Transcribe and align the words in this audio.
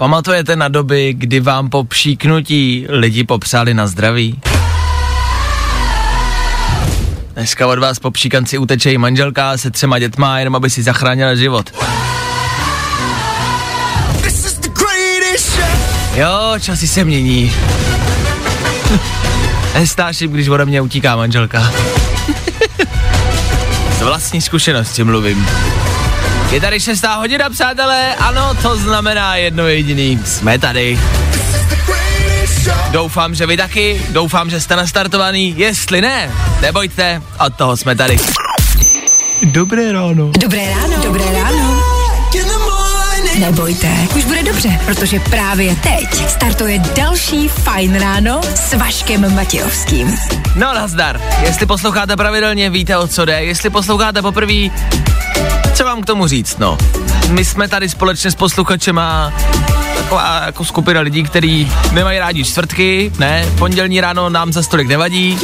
Pamatujete 0.00 0.56
na 0.56 0.68
doby, 0.68 1.14
kdy 1.18 1.40
vám 1.40 1.70
po 1.70 1.84
pšíknutí 1.84 2.86
lidi 2.88 3.24
popřáli 3.24 3.74
na 3.74 3.86
zdraví? 3.86 4.40
Dneska 7.34 7.66
od 7.66 7.78
vás 7.78 7.98
po 7.98 8.10
pšíkanci 8.10 8.58
uteče 8.58 8.92
i 8.92 8.98
manželka 8.98 9.58
se 9.58 9.70
třema 9.70 9.98
dětma, 9.98 10.38
jenom 10.38 10.56
aby 10.56 10.70
si 10.70 10.82
zachránila 10.82 11.34
život. 11.34 11.70
Jo, 16.14 16.54
časy 16.60 16.88
se 16.88 17.04
mění. 17.04 17.52
Nestáším, 19.74 20.32
když 20.32 20.48
ode 20.48 20.64
mě 20.64 20.80
utíká 20.80 21.16
manželka. 21.16 21.72
Z 23.98 24.02
vlastní 24.02 24.40
zkušenosti 24.40 25.04
mluvím. 25.04 25.46
Je 26.50 26.60
tady 26.60 26.80
šestá 26.80 27.14
hodina, 27.14 27.50
přátelé, 27.50 28.14
ano, 28.14 28.54
to 28.62 28.76
znamená 28.76 29.36
jedno 29.36 29.68
jediný, 29.68 30.20
jsme 30.24 30.58
tady. 30.58 31.00
Doufám, 32.90 33.34
že 33.34 33.46
vy 33.46 33.56
taky, 33.56 34.02
doufám, 34.10 34.50
že 34.50 34.60
jste 34.60 34.76
nastartovaný, 34.76 35.54
jestli 35.56 36.00
ne, 36.00 36.30
nebojte, 36.60 37.22
od 37.46 37.54
toho 37.56 37.76
jsme 37.76 37.96
tady. 37.96 38.16
Dobré 39.42 39.92
ráno. 39.92 40.30
Dobré 40.40 40.70
ráno. 40.70 41.02
Dobré 41.04 41.24
ráno. 41.32 41.82
Nebojte, 43.38 43.88
už 44.16 44.24
bude 44.24 44.42
dobře, 44.42 44.80
protože 44.86 45.20
právě 45.20 45.76
teď 45.76 46.28
startuje 46.28 46.78
další 46.78 47.48
Fajn 47.48 47.94
ráno 48.00 48.40
s 48.54 48.74
Vaškem 48.74 49.34
Matějovským. 49.34 50.16
No 50.56 50.74
nazdar, 50.74 51.20
jestli 51.42 51.66
posloucháte 51.66 52.16
pravidelně, 52.16 52.70
víte 52.70 52.96
o 52.96 53.08
co 53.08 53.24
jde, 53.24 53.44
jestli 53.44 53.70
posloucháte 53.70 54.22
poprvé, 54.22 54.68
co 55.80 55.84
vám 55.86 56.02
k 56.02 56.06
tomu 56.06 56.26
říct, 56.26 56.58
no. 56.58 56.78
My 57.28 57.44
jsme 57.44 57.68
tady 57.68 57.88
společně 57.88 58.30
s 58.30 58.34
posluchačema 58.34 59.32
taková 59.96 60.42
jako 60.46 60.64
skupina 60.64 61.00
lidí, 61.00 61.22
kteří 61.22 61.72
nemají 61.92 62.18
rádi 62.18 62.44
čtvrtky, 62.44 63.12
ne, 63.18 63.46
pondělní 63.58 64.00
ráno 64.00 64.28
nám 64.28 64.52
za 64.52 64.62
stolik 64.62 64.88
nevadí, 64.88 65.38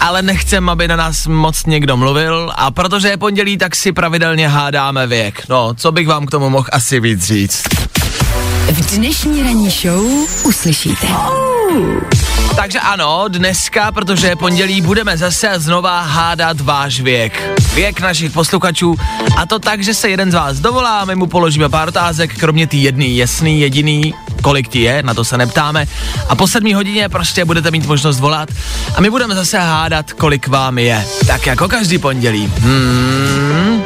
ale 0.00 0.22
nechcem, 0.22 0.68
aby 0.68 0.88
na 0.88 0.96
nás 0.96 1.26
moc 1.26 1.66
někdo 1.66 1.96
mluvil 1.96 2.52
a 2.56 2.70
protože 2.70 3.08
je 3.08 3.16
pondělí, 3.16 3.58
tak 3.58 3.76
si 3.76 3.92
pravidelně 3.92 4.48
hádáme 4.48 5.06
věk. 5.06 5.42
No, 5.48 5.74
co 5.74 5.92
bych 5.92 6.08
vám 6.08 6.26
k 6.26 6.30
tomu 6.30 6.50
mohl 6.50 6.66
asi 6.72 7.00
víc 7.00 7.24
říct. 7.24 7.62
V 8.72 8.96
dnešní 8.96 9.42
ranní 9.42 9.70
show 9.70 10.06
uslyšíte. 10.44 11.06
Takže 12.56 12.80
ano, 12.80 13.24
dneska, 13.28 13.92
protože 13.92 14.26
je 14.26 14.36
pondělí, 14.36 14.80
budeme 14.80 15.16
zase 15.16 15.52
znova 15.56 16.00
hádat 16.00 16.60
váš 16.60 17.00
věk. 17.00 17.42
Věk 17.74 18.00
našich 18.00 18.32
posluchačů 18.32 18.96
a 19.36 19.46
to 19.46 19.58
tak, 19.58 19.82
že 19.82 19.94
se 19.94 20.08
jeden 20.08 20.30
z 20.30 20.34
vás 20.34 20.60
dovolá, 20.60 21.04
my 21.04 21.14
mu 21.14 21.26
položíme 21.26 21.68
pár 21.68 21.88
otázek, 21.88 22.38
kromě 22.38 22.66
ty 22.66 22.76
jedný, 22.76 23.16
jasný, 23.16 23.60
jediný, 23.60 24.14
kolik 24.42 24.68
ti 24.68 24.80
je, 24.80 25.02
na 25.02 25.14
to 25.14 25.24
se 25.24 25.38
neptáme. 25.38 25.86
A 26.28 26.34
po 26.34 26.46
sedmí 26.46 26.74
hodině 26.74 27.08
prostě 27.08 27.44
budete 27.44 27.70
mít 27.70 27.86
možnost 27.86 28.20
volat 28.20 28.48
a 28.96 29.00
my 29.00 29.10
budeme 29.10 29.34
zase 29.34 29.58
hádat, 29.58 30.12
kolik 30.12 30.48
vám 30.48 30.78
je. 30.78 31.06
Tak 31.26 31.46
jako 31.46 31.68
každý 31.68 31.98
pondělí. 31.98 32.52
Hmm. 32.58 33.82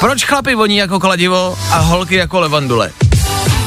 Proč 0.00 0.24
chlapi 0.24 0.54
voní 0.54 0.76
jako 0.76 1.00
kladivo 1.00 1.58
a 1.70 1.78
holky 1.78 2.14
jako 2.14 2.40
levandule? 2.40 2.90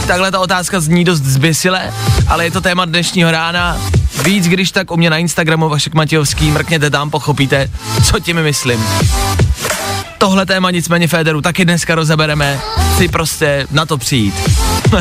Takhle 0.10 0.32
ta 0.32 0.40
otázka 0.40 0.80
zní 0.80 1.04
dost 1.04 1.22
zběsile, 1.22 1.94
ale 2.28 2.44
je 2.44 2.52
to 2.52 2.62
téma 2.62 2.86
dnešního 2.86 3.32
rána. 3.32 3.78
Víc, 4.24 4.48
když 4.48 4.72
tak 4.72 4.92
u 4.92 4.98
mě 4.98 5.10
na 5.10 5.18
Instagramu 5.18 5.70
Vašek 5.70 5.94
Matějovský, 5.94 6.52
mrkněte 6.52 6.90
tam, 6.90 7.10
pochopíte, 7.10 7.70
co 8.04 8.20
tím 8.20 8.44
myslím. 8.44 8.84
Tohle 10.18 10.46
téma 10.46 10.72
nicméně 10.72 11.08
Féderu 11.08 11.42
taky 11.42 11.66
dneska 11.66 11.96
rozebereme, 11.96 12.60
si 12.98 13.08
prostě 13.08 13.68
na 13.72 13.86
to 13.86 13.98
přijít. 13.98 14.36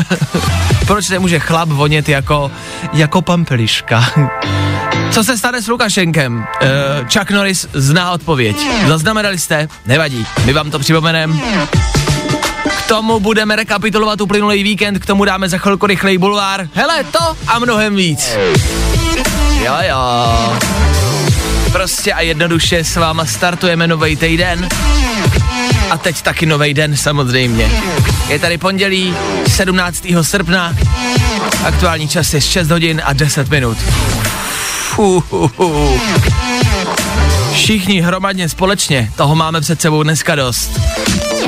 Proč 0.87 1.09
nemůže 1.09 1.39
chlap 1.39 1.69
vonět 1.69 2.09
jako, 2.09 2.51
jako 2.93 3.21
pampeliška? 3.21 4.05
Co 5.11 5.23
se 5.23 5.37
stane 5.37 5.61
s 5.61 5.67
Lukašenkem? 5.67 6.37
Uh, 6.37 7.07
Chuck 7.13 7.31
Norris 7.31 7.67
zná 7.73 8.11
odpověď. 8.11 8.57
Zaznamenali 8.87 9.37
jste? 9.37 9.67
Nevadí, 9.85 10.25
my 10.45 10.53
vám 10.53 10.71
to 10.71 10.79
připomeneme. 10.79 11.35
K 12.77 12.87
tomu 12.87 13.19
budeme 13.19 13.55
rekapitulovat 13.55 14.21
uplynulý 14.21 14.63
víkend, 14.63 14.99
k 14.99 15.05
tomu 15.05 15.25
dáme 15.25 15.49
za 15.49 15.57
chvilku 15.57 15.87
rychlej 15.87 16.17
bulvár. 16.17 16.69
Hele, 16.73 17.03
to 17.03 17.37
a 17.47 17.59
mnohem 17.59 17.95
víc. 17.95 18.37
Jo, 19.63 19.73
jo. 19.81 19.97
Prostě 21.71 22.13
a 22.13 22.21
jednoduše 22.21 22.83
s 22.83 22.95
váma 22.95 23.25
startujeme 23.25 23.87
nový 23.87 24.15
týden. 24.15 24.69
A 25.89 25.97
teď 25.97 26.21
taky 26.21 26.45
nový 26.45 26.73
den 26.73 26.97
samozřejmě. 26.97 27.71
Je 28.27 28.39
tady 28.39 28.57
pondělí 28.57 29.15
17. 29.47 30.05
srpna. 30.21 30.75
Aktuální 31.63 32.07
čas 32.07 32.33
je 32.33 32.41
6 32.41 32.69
hodin 32.69 33.01
a 33.05 33.13
10 33.13 33.49
minut. 33.49 33.77
Fuhuhu. 34.95 36.01
Všichni 37.53 38.01
hromadně 38.01 38.49
společně, 38.49 39.11
toho 39.15 39.35
máme 39.35 39.61
před 39.61 39.81
sebou 39.81 40.03
dneska 40.03 40.35
dost. 40.35 40.79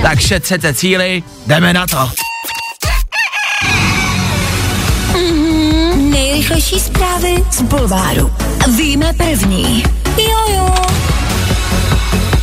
Tak 0.02 0.20
šetřete 0.20 0.74
cíly, 0.74 1.24
jdeme 1.48 1.74
na 1.74 1.88
to. 1.88 2.12
Nejrychlejší 5.96 6.80
zprávy 6.80 7.36
z 7.52 7.62
Bulváru. 7.62 8.34
Víme 8.78 9.14
první. 9.14 9.84
Jojo. 10.18 10.76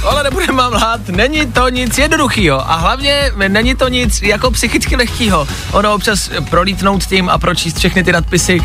Ale 0.03 0.23
nebudeme 0.23 0.53
vám 0.53 0.73
lhát, 0.73 1.09
není 1.09 1.47
to 1.47 1.69
nic 1.69 1.99
jednoduchýho 1.99 2.71
a 2.71 2.77
hlavně 2.77 3.33
není 3.49 3.75
to 3.75 3.89
nic 3.89 4.23
jako 4.23 4.51
psychicky 4.51 4.97
lehkýho. 4.97 5.49
Ono 5.73 5.95
občas 5.95 6.31
prolítnout 6.51 7.07
tím 7.07 7.29
a 7.29 7.39
pročíst 7.39 7.79
všechny 7.79 8.05
ty 8.05 8.13
nadpisy 8.13 8.61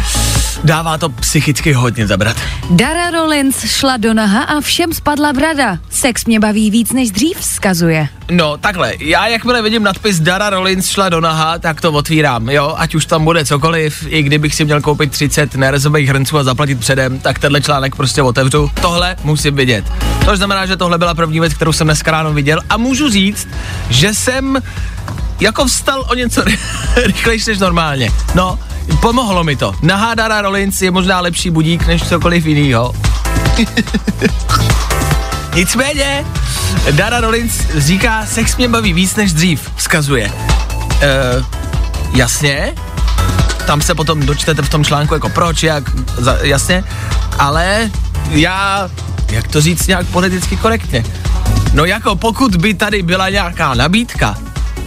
dává 0.64 0.98
to 0.98 1.10
psychicky 1.10 1.74
hodně 1.74 2.08
zabrat. 2.08 2.38
Dara 2.70 3.12
Rollins 3.12 3.66
šla 3.66 3.98
do 3.98 4.14
naha 4.14 4.44
a 4.44 4.62
všem 4.62 4.94
spadla 4.94 5.34
brada. 5.34 5.78
Sex 5.90 6.26
mě 6.26 6.40
baví 6.40 6.72
víc 6.72 6.92
než 6.92 7.12
dřív, 7.12 7.38
vzkazuje. 7.38 8.08
No 8.32 8.58
takhle, 8.58 8.94
já 9.00 9.28
jakmile 9.28 9.62
vidím 9.62 9.84
nadpis 9.84 10.20
Dara 10.20 10.50
Rollins 10.50 10.90
šla 10.90 11.10
do 11.10 11.22
naha, 11.22 11.60
tak 11.60 11.82
to 11.82 11.92
otvírám, 11.92 12.50
jo, 12.50 12.76
ať 12.78 12.96
už 12.96 13.06
tam 13.06 13.24
bude 13.24 13.46
cokoliv, 13.46 14.06
i 14.08 14.24
kdybych 14.24 14.56
si 14.56 14.66
měl 14.66 14.82
koupit 14.82 15.12
30 15.12 15.56
nerezových 15.56 16.10
hrnců 16.10 16.38
a 16.38 16.44
zaplatit 16.44 16.80
předem, 16.80 17.20
tak 17.20 17.40
tenhle 17.40 17.62
článek 17.62 17.96
prostě 17.96 18.22
otevřu. 18.22 18.72
Tohle 18.82 19.16
musím 19.24 19.56
vidět. 19.56 19.86
To 20.26 20.38
znamená, 20.38 20.66
že 20.66 20.78
tohle 20.78 20.98
byla 20.98 21.14
první 21.14 21.40
věc, 21.40 21.54
kterou 21.54 21.74
jsem 21.74 21.88
dneska 21.88 22.12
ráno 22.12 22.34
viděl 22.34 22.60
a 22.70 22.78
můžu 22.78 23.10
říct, 23.10 23.48
že 23.90 24.14
jsem 24.14 24.58
jako 25.40 25.66
vstal 25.66 26.06
o 26.10 26.16
něco 26.16 26.44
rychlejší 27.06 27.50
než 27.50 27.60
normálně. 27.60 28.12
No, 28.36 28.60
pomohlo 29.02 29.44
mi 29.44 29.56
to. 29.56 29.76
Nahá 29.82 30.16
Dara 30.16 30.42
Rollins 30.42 30.82
je 30.82 30.92
možná 30.92 31.20
lepší 31.20 31.50
budík 31.50 31.88
než 31.88 32.04
cokoliv 32.04 32.46
jinýho. 32.46 32.94
Nicméně, 35.56 36.26
Dara 36.92 37.20
Rollins 37.20 37.54
říká, 37.76 38.26
sex 38.26 38.58
mě 38.58 38.68
baví 38.68 38.94
víc 38.94 39.16
než 39.16 39.34
dřív, 39.34 39.72
vzkazuje. 39.76 40.32
Uh, 40.32 41.46
jasně, 42.14 42.74
tam 43.68 43.82
se 43.82 43.96
potom 43.96 44.26
dočtete 44.26 44.62
v 44.62 44.70
tom 44.70 44.84
článku 44.84 45.14
jako 45.14 45.30
proč, 45.30 45.64
jak, 45.64 45.84
za, 46.18 46.38
jasně, 46.42 46.84
ale 47.40 47.92
já, 48.30 48.90
jak 49.32 49.48
to 49.48 49.62
říct 49.62 49.88
nějak 49.88 50.08
politicky 50.08 50.58
korektně, 50.58 51.04
no 51.74 51.86
jako 51.86 52.16
pokud 52.16 52.56
by 52.56 52.74
tady 52.74 53.02
byla 53.02 53.30
nějaká 53.30 53.74
nabídka, 53.74 54.38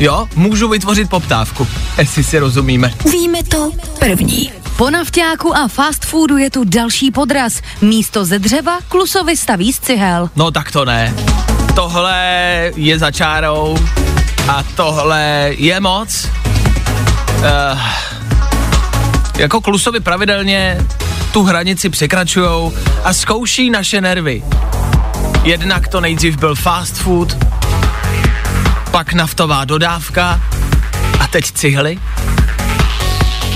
jo, 0.00 0.28
můžu 0.36 0.68
vytvořit 0.68 1.10
poptávku, 1.10 1.68
jestli 1.98 2.24
si 2.24 2.38
rozumíme. 2.38 2.94
Víme 3.12 3.42
to 3.42 3.70
první. 3.98 4.52
Po 4.76 4.90
nafťáku 4.90 5.56
a 5.56 5.68
fast 5.68 6.04
foodu 6.04 6.36
je 6.36 6.50
tu 6.50 6.64
další 6.64 7.10
podraz. 7.10 7.60
Místo 7.82 8.24
ze 8.24 8.38
dřeva 8.38 8.78
klusovi 8.88 9.36
staví 9.36 9.72
z 9.72 9.80
cihel. 9.80 10.30
No 10.36 10.50
tak 10.50 10.72
to 10.72 10.84
ne. 10.84 11.14
Tohle 11.74 12.72
je 12.76 12.98
za 12.98 13.10
čárou 13.10 13.78
a 14.48 14.62
tohle 14.76 15.50
je 15.56 15.80
moc. 15.80 16.28
Uh, 17.36 17.80
jako 19.38 19.60
klusovi 19.60 20.00
pravidelně 20.00 20.86
tu 21.32 21.42
hranici 21.42 21.88
překračujou 21.88 22.72
a 23.04 23.12
zkouší 23.12 23.70
naše 23.70 24.00
nervy. 24.00 24.42
Jednak 25.44 25.88
to 25.88 26.00
nejdřív 26.00 26.36
byl 26.36 26.54
fast 26.54 26.96
food, 26.96 27.36
pak 28.90 29.12
naftová 29.12 29.64
dodávka 29.64 30.40
a 31.20 31.26
teď 31.26 31.52
cihly. 31.52 31.98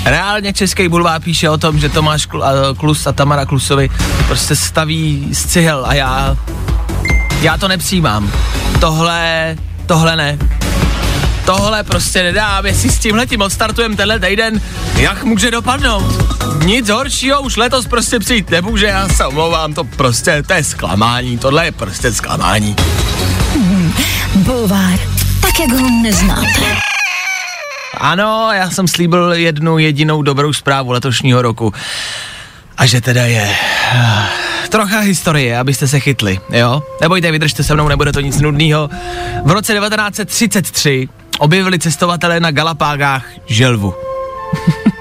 Reálně 0.05 0.53
český 0.53 0.89
bulvár 0.89 1.21
píše 1.21 1.51
o 1.51 1.59
tom, 1.59 1.79
že 1.79 1.89
Tomáš 1.89 2.29
Klus 2.77 3.07
a 3.07 3.13
Tamara 3.13 3.47
Klusovi 3.47 3.91
prostě 4.27 4.57
staví 4.57 5.29
z 5.33 5.47
cihel 5.47 5.85
a 5.87 5.95
já, 5.95 6.37
já 7.41 7.59
to 7.59 7.69
nepřijímám. 7.69 8.33
Tohle, 8.81 9.57
tohle 9.87 10.17
ne. 10.17 10.39
Tohle 11.45 11.85
prostě 11.85 12.23
nedám, 12.23 12.67
jestli 12.67 12.91
s 12.91 12.99
tímhletím 12.99 13.43
odstartujeme 13.43 13.97
tenhle 13.97 14.21
týden, 14.21 14.61
jak 14.97 15.25
může 15.25 15.51
dopadnout? 15.51 16.35
Nic 16.65 16.89
horšího 16.89 17.43
už 17.43 17.57
letos 17.57 17.87
prostě 17.87 18.19
přijít 18.19 18.51
nemůže, 18.51 18.87
já 18.87 19.09
se 19.09 19.27
omlouvám, 19.27 19.75
to 19.75 19.85
prostě, 19.85 20.43
to 20.47 20.53
je 20.53 20.65
zklamání, 20.65 21.39
tohle 21.39 21.65
je 21.65 21.73
prostě 21.73 22.13
zklamání. 22.13 22.77
Bulvár, 24.35 24.99
tak 25.61 25.69
jak 25.69 25.81
ho 25.81 26.03
neznáte. 26.03 26.77
Ano, 27.99 28.49
já 28.53 28.71
jsem 28.71 28.89
slíbil 28.89 29.33
jednu 29.33 29.79
jedinou 29.79 30.23
dobrou 30.23 30.53
zprávu 30.53 30.91
letošního 30.91 31.43
roku. 31.43 31.75
A 32.77 32.87
že 32.87 33.01
teda 33.01 33.25
je 33.25 33.57
eh, 33.95 34.23
trocha 34.69 34.99
historie, 34.99 35.59
abyste 35.59 35.89
se 35.89 36.01
chytli, 36.01 36.41
jo? 36.51 36.83
Nebojte, 37.01 37.33
vydržte 37.33 37.65
se 37.65 37.75
mnou, 37.75 37.89
nebude 37.89 38.13
to 38.13 38.21
nic 38.21 38.41
nudného. 38.41 38.91
V 39.45 39.51
roce 39.51 39.75
1933 39.75 41.09
objevili 41.39 41.79
cestovatelé 41.79 42.41
na 42.41 42.51
Galapágách 42.51 43.25
želvu. 43.47 43.95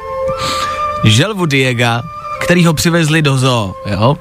želvu 1.04 1.46
Diega, 1.46 2.04
který 2.42 2.66
ho 2.66 2.74
přivezli 2.74 3.22
do 3.22 3.38
zoo, 3.38 3.76
jo? 3.86 4.18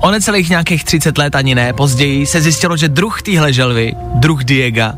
O 0.00 0.10
necelých 0.10 0.50
nějakých 0.50 0.84
30 0.84 1.18
let 1.18 1.34
ani 1.34 1.54
ne, 1.54 1.72
později 1.72 2.26
se 2.26 2.40
zjistilo, 2.40 2.76
že 2.76 2.88
druh 2.88 3.22
téhle 3.22 3.52
želvy, 3.52 3.92
druh 4.14 4.44
Diega, 4.44 4.94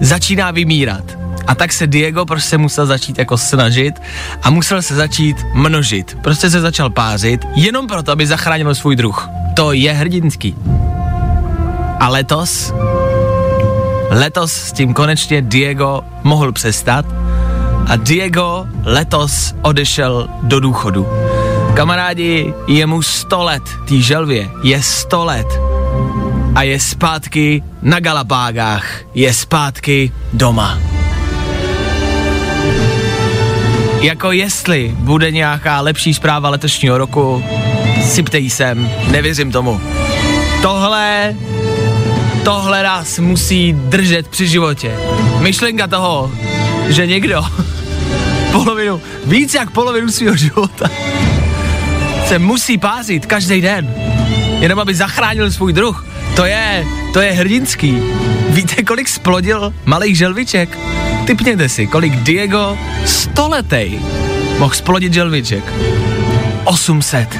začíná 0.00 0.50
vymírat. 0.50 1.04
A 1.46 1.54
tak 1.54 1.72
se 1.72 1.86
Diego 1.86 2.26
prostě 2.26 2.58
musel 2.58 2.86
začít 2.86 3.18
jako 3.18 3.38
snažit 3.38 4.02
a 4.42 4.50
musel 4.50 4.82
se 4.82 4.94
začít 4.94 5.36
množit. 5.54 6.18
Prostě 6.22 6.50
se 6.50 6.60
začal 6.60 6.90
pářit, 6.90 7.46
jenom 7.54 7.86
proto, 7.86 8.12
aby 8.12 8.26
zachránil 8.26 8.74
svůj 8.74 8.96
druh. 8.96 9.28
To 9.56 9.72
je 9.72 9.92
hrdinský. 9.92 10.54
A 12.00 12.08
letos, 12.08 12.72
letos 14.10 14.52
s 14.52 14.72
tím 14.72 14.94
konečně 14.94 15.42
Diego 15.42 16.04
mohl 16.22 16.52
přestat 16.52 17.06
a 17.86 17.96
Diego 17.96 18.66
letos 18.84 19.54
odešel 19.62 20.28
do 20.42 20.60
důchodu. 20.60 21.06
Kamarádi, 21.74 22.54
je 22.66 22.86
mu 22.86 23.02
100 23.02 23.42
let, 23.42 23.62
tý 23.84 24.02
želvě 24.02 24.50
je 24.62 24.82
100 24.82 25.24
let 25.24 25.46
a 26.58 26.62
je 26.62 26.80
zpátky 26.80 27.62
na 27.82 28.00
Galapágách, 28.00 29.00
je 29.14 29.32
zpátky 29.32 30.12
doma. 30.32 30.78
Jako 34.00 34.32
jestli 34.32 34.94
bude 34.98 35.30
nějaká 35.30 35.80
lepší 35.80 36.14
zpráva 36.14 36.50
letošního 36.50 36.98
roku, 36.98 37.44
si 38.02 38.22
ptej 38.22 38.50
sem, 38.50 38.90
nevěřím 39.10 39.52
tomu. 39.52 39.80
Tohle, 40.62 41.34
tohle 42.44 42.82
nás 42.82 43.18
musí 43.18 43.72
držet 43.72 44.28
při 44.28 44.48
životě. 44.48 44.96
Myšlenka 45.38 45.86
toho, 45.86 46.32
že 46.88 47.06
někdo 47.06 47.44
polovinu, 48.52 49.00
víc 49.26 49.54
jak 49.54 49.70
polovinu 49.70 50.08
svého 50.08 50.36
života 50.36 50.90
se 52.26 52.38
musí 52.38 52.78
pázit 52.78 53.26
každý 53.26 53.60
den, 53.60 53.94
jenom 54.60 54.78
aby 54.78 54.94
zachránil 54.94 55.50
svůj 55.50 55.72
druh. 55.72 56.06
To 56.36 56.44
je, 56.44 56.84
to 57.12 57.20
je 57.20 57.32
hrdinský. 57.32 57.98
Víte, 58.48 58.82
kolik 58.82 59.08
splodil 59.08 59.74
malých 59.84 60.18
želviček? 60.18 60.78
Typněte 61.26 61.68
si, 61.68 61.86
kolik 61.86 62.16
Diego 62.16 62.78
stoletej 63.04 64.00
mohl 64.58 64.74
splodit 64.74 65.12
želviček. 65.12 65.64
800. 66.64 67.38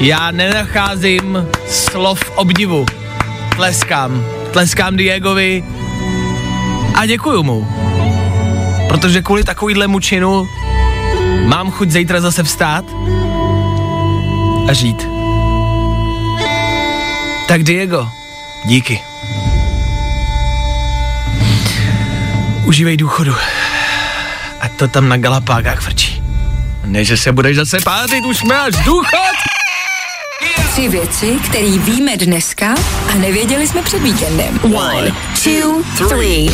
Já 0.00 0.30
nenacházím 0.30 1.46
slov 1.68 2.30
obdivu. 2.34 2.86
Tleskám. 3.56 4.24
Tleskám 4.52 4.96
Diegovi 4.96 5.64
a 6.94 7.06
děkuju 7.06 7.42
mu. 7.42 7.87
Protože 8.88 9.22
kvůli 9.22 9.44
takovýhle 9.44 9.86
mučinu 9.86 10.48
mám 11.46 11.70
chuť 11.70 11.90
zítra 11.90 12.20
zase 12.20 12.42
vstát 12.42 12.84
a 14.68 14.72
žít. 14.72 15.08
Tak 17.48 17.62
Diego, 17.62 18.08
díky. 18.64 19.00
Užívej 22.64 22.96
důchodu. 22.96 23.34
Ať 24.60 24.72
to 24.72 24.88
tam 24.88 25.08
na 25.08 25.16
Galapágách 25.16 25.80
frčí. 25.80 26.22
Ne, 26.84 27.04
že 27.04 27.16
se 27.16 27.32
budeš 27.32 27.56
zase 27.56 27.78
pářit, 27.84 28.24
už 28.24 28.42
máš 28.42 28.74
důchod! 28.84 29.36
Tři 30.72 30.88
věci, 30.88 31.38
které 31.44 31.78
víme 31.78 32.16
dneska 32.16 32.74
a 33.12 33.14
nevěděli 33.14 33.68
jsme 33.68 33.82
před 33.82 34.02
víkendem. 34.02 34.60
One, 34.62 35.12
two, 35.44 35.82
three. 36.08 36.50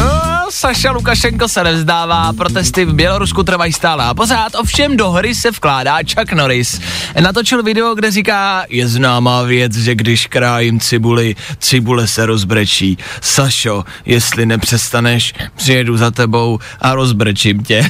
No, 0.00 0.33
Saša 0.54 0.92
Lukašenko 0.92 1.48
se 1.48 1.64
nevzdává, 1.64 2.32
protesty 2.32 2.84
v 2.84 2.94
Bělorusku 2.94 3.42
trvají 3.42 3.72
stále 3.72 4.04
a 4.04 4.14
pořád, 4.14 4.54
ovšem 4.54 4.96
do 4.96 5.10
hry 5.10 5.34
se 5.34 5.50
vkládá 5.50 5.98
Chuck 5.98 6.32
Norris. 6.32 6.80
Natočil 7.20 7.62
video, 7.62 7.94
kde 7.94 8.10
říká, 8.10 8.64
je 8.68 8.88
známá 8.88 9.42
věc, 9.42 9.76
že 9.76 9.94
když 9.94 10.26
krájím 10.26 10.80
cibuli, 10.80 11.36
cibule 11.58 12.06
se 12.06 12.26
rozbrečí. 12.26 12.98
Sašo, 13.20 13.84
jestli 14.06 14.46
nepřestaneš, 14.46 15.34
přijedu 15.56 15.96
za 15.96 16.10
tebou 16.10 16.58
a 16.80 16.94
rozbrečím 16.94 17.64
tě. 17.64 17.88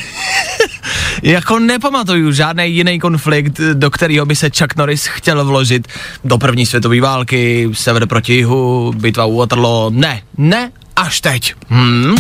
jako 1.23 1.59
nepamatuju 1.59 2.33
žádný 2.33 2.75
jiný 2.75 3.01
konflikt, 3.01 3.61
do 3.73 3.91
kterého 3.91 4.27
by 4.27 4.37
se 4.37 4.51
Chuck 4.59 4.77
Norris 4.77 5.07
chtěl 5.07 5.45
vložit 5.45 5.89
do 6.25 6.39
první 6.39 6.67
světové 6.67 7.01
války, 7.01 7.71
sever 7.73 8.07
proti 8.07 8.35
jihu, 8.35 8.93
bitva 8.97 9.25
u 9.25 9.37
Waterloo. 9.37 9.91
Ne, 9.91 10.23
ne, 10.39 10.71
až 10.97 11.21
teď. 11.21 11.55
Hmm? 11.69 12.15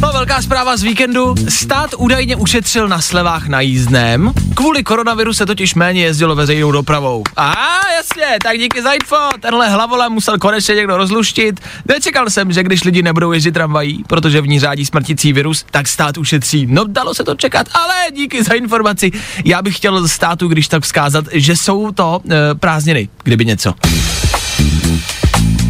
No, 0.00 0.12
velká 0.12 0.42
zpráva 0.42 0.76
z 0.76 0.82
víkendu. 0.82 1.34
Stát 1.48 1.90
údajně 1.98 2.36
ušetřil 2.36 2.88
na 2.88 3.00
slevách 3.00 3.46
na 3.46 3.60
jízdném. 3.60 4.32
Kvůli 4.54 4.82
koronaviru 4.82 5.34
se 5.34 5.46
totiž 5.46 5.74
méně 5.74 6.02
jezdilo 6.02 6.34
veřejnou 6.34 6.72
dopravou. 6.72 7.24
A 7.36 7.54
jasně, 7.96 8.38
tak 8.42 8.58
díky 8.58 8.82
za 8.82 8.92
info. 8.92 9.16
Tenhle 9.40 9.68
hlavolem 9.68 10.12
musel 10.12 10.38
konečně 10.38 10.74
někdo 10.74 10.96
rozluštit. 10.96 11.60
Nečekal 11.88 12.30
jsem, 12.30 12.52
že 12.52 12.62
když 12.62 12.84
lidi 12.84 13.02
nebudou 13.02 13.32
jezdit 13.32 13.52
tramvají, 13.52 14.04
protože 14.06 14.40
v 14.40 14.46
ní 14.46 14.60
řádí 14.60 14.86
smrtící 14.86 15.32
virus, 15.32 15.64
tak 15.70 15.88
stát 15.88 16.18
ušetří. 16.18 16.66
No, 16.70 16.84
dalo 16.84 17.14
se 17.14 17.24
to 17.24 17.34
čekat, 17.34 17.66
ale 17.74 17.94
díky 18.12 18.42
za 18.44 18.54
informaci. 18.54 19.10
Já 19.44 19.62
bych 19.62 19.76
chtěl 19.76 20.08
státu, 20.08 20.48
když 20.48 20.68
tak 20.68 20.82
vzkázat, 20.82 21.24
že 21.32 21.56
jsou 21.56 21.92
to 21.92 22.20
e, 22.30 22.54
prázdniny, 22.54 23.08
kdyby 23.22 23.44
něco. 23.44 23.74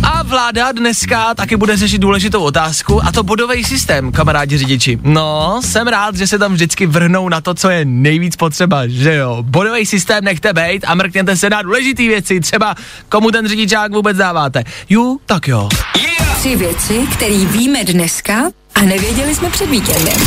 A 0.05 0.23
vláda 0.23 0.73
dneska 0.73 1.35
taky 1.35 1.57
bude 1.57 1.77
řešit 1.77 1.99
důležitou 1.99 2.43
otázku 2.43 3.05
a 3.05 3.13
to 3.13 3.23
bodový 3.23 3.65
systém, 3.65 4.13
kamarádi 4.13 4.59
řidiči. 4.59 4.99
No, 5.03 5.61
jsem 5.65 5.87
rád, 5.89 6.17
že 6.17 6.27
se 6.27 6.39
tam 6.39 6.53
vždycky 6.53 6.87
vrhnou 6.87 7.29
na 7.29 7.41
to, 7.41 7.55
co 7.55 7.71
je 7.71 7.85
nejvíc 7.85 8.37
potřeba, 8.37 8.87
že 8.87 9.15
jo. 9.15 9.39
Bodový 9.41 9.87
systém 9.87 10.25
nechte 10.25 10.53
bejt 10.53 10.85
a 10.87 10.95
mrkněte 10.95 11.37
se 11.37 11.51
na 11.51 11.63
důležitý 11.63 12.09
věci, 12.09 12.41
třeba 12.41 12.75
komu 13.09 13.31
ten 13.31 13.49
řidičák 13.49 13.93
vůbec 13.93 14.17
dáváte. 14.17 14.65
Jo, 14.89 15.17
tak 15.27 15.49
jo. 15.49 15.69
Tři 16.39 16.57
věci, 16.57 17.07
které 17.13 17.45
víme 17.45 17.85
dneska 17.85 18.35
a 18.75 18.81
nevěděli 18.81 19.35
jsme 19.35 19.51
před 19.51 19.71
víkendem. 19.71 20.19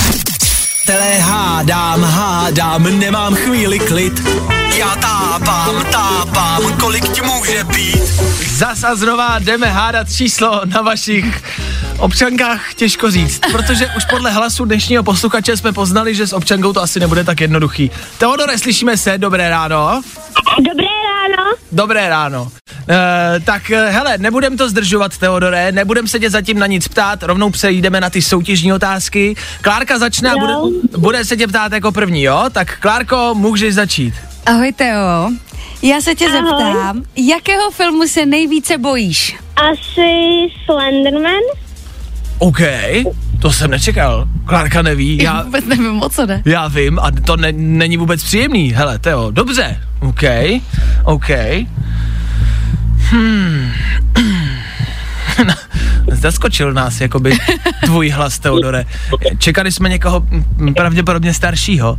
Tele 0.85 1.19
hádám, 1.19 2.03
hádám, 2.03 2.99
nemám 2.99 3.35
chvíli 3.35 3.79
klid. 3.79 4.21
Já 4.77 4.95
tápám, 4.95 5.85
tápám, 5.91 6.77
kolik 6.79 7.09
ti 7.09 7.21
může 7.21 7.63
být. 7.63 8.03
Zas 8.49 8.83
a 8.83 8.95
znova 8.95 9.39
jdeme 9.39 9.67
hádat 9.67 10.11
číslo 10.11 10.61
na 10.65 10.81
vašich 10.81 11.43
občankách, 11.99 12.73
těžko 12.73 13.11
říct, 13.11 13.39
protože 13.51 13.87
už 13.97 14.05
podle 14.09 14.31
hlasu 14.31 14.65
dnešního 14.65 15.03
posluchače 15.03 15.57
jsme 15.57 15.71
poznali, 15.71 16.15
že 16.15 16.27
s 16.27 16.33
občankou 16.33 16.73
to 16.73 16.81
asi 16.81 16.99
nebude 16.99 17.23
tak 17.23 17.41
jednoduchý. 17.41 17.91
Teodore, 18.17 18.57
slyšíme 18.57 18.97
se, 18.97 19.17
dobré 19.17 19.49
ráno. 19.49 20.01
Dobré 20.57 20.87
ráno. 20.87 21.51
Dobré 21.71 22.09
ráno. 22.09 22.51
E, 22.89 23.39
tak 23.39 23.71
eh, 23.71 23.89
hele, 23.89 24.17
nebudem 24.17 24.57
to 24.57 24.69
zdržovat, 24.69 25.17
Teodore, 25.17 25.71
nebudem 25.71 26.07
se 26.07 26.19
tě 26.19 26.29
zatím 26.29 26.59
na 26.59 26.67
nic 26.67 26.87
ptát, 26.87 27.23
rovnou 27.23 27.49
přejdeme 27.49 28.01
na 28.01 28.09
ty 28.09 28.21
soutěžní 28.21 28.73
otázky. 28.73 29.35
Klárka 29.61 29.99
začne 29.99 30.31
a 30.31 30.37
bude, 30.37 30.53
bude 30.97 31.25
se 31.25 31.37
tě 31.37 31.47
ptát 31.47 31.71
jako 31.71 31.91
první, 31.91 32.23
jo? 32.23 32.45
Tak 32.51 32.79
Klárko, 32.79 33.31
můžeš 33.35 33.73
začít. 33.73 34.13
Ahoj 34.47 34.71
Teo, 34.71 35.31
já 35.81 36.01
se 36.01 36.15
tě 36.15 36.25
Ahoj. 36.27 36.39
zeptám, 36.41 37.03
jakého 37.15 37.71
filmu 37.71 38.07
se 38.07 38.25
nejvíce 38.25 38.77
bojíš? 38.77 39.35
Asi 39.55 40.11
Slenderman. 40.65 41.41
OK, 42.39 42.59
to 43.41 43.51
jsem 43.51 43.71
nečekal. 43.71 44.27
Klárka 44.45 44.81
neví, 44.81 45.17
Já 45.21 45.35
já, 45.37 45.43
vůbec 45.43 45.65
nevím, 45.65 46.01
o 46.01 46.09
co 46.09 46.25
jde. 46.25 46.41
já 46.45 46.67
vím 46.67 46.99
a 46.99 47.11
to 47.11 47.37
ne, 47.37 47.51
není 47.51 47.97
vůbec 47.97 48.23
příjemný. 48.23 48.71
Hele, 48.73 48.99
Teo, 48.99 49.31
dobře, 49.31 49.79
OK, 50.01 50.21
OK. 51.03 51.29
Hmm. 53.09 53.71
zaskočil 56.19 56.73
nás, 56.73 57.01
jakoby 57.01 57.31
tvůj 57.85 58.09
hlas, 58.09 58.39
Teodore. 58.39 58.85
Čekali 59.37 59.71
jsme 59.71 59.89
někoho 59.89 60.23
pravděpodobně 60.75 61.33
staršího. 61.33 61.97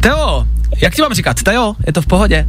Teo, 0.00 0.46
jak 0.82 0.94
ti 0.94 1.02
mám 1.02 1.14
říkat? 1.14 1.42
Teo, 1.42 1.74
je 1.86 1.92
to 1.92 2.02
v 2.02 2.06
pohodě? 2.06 2.46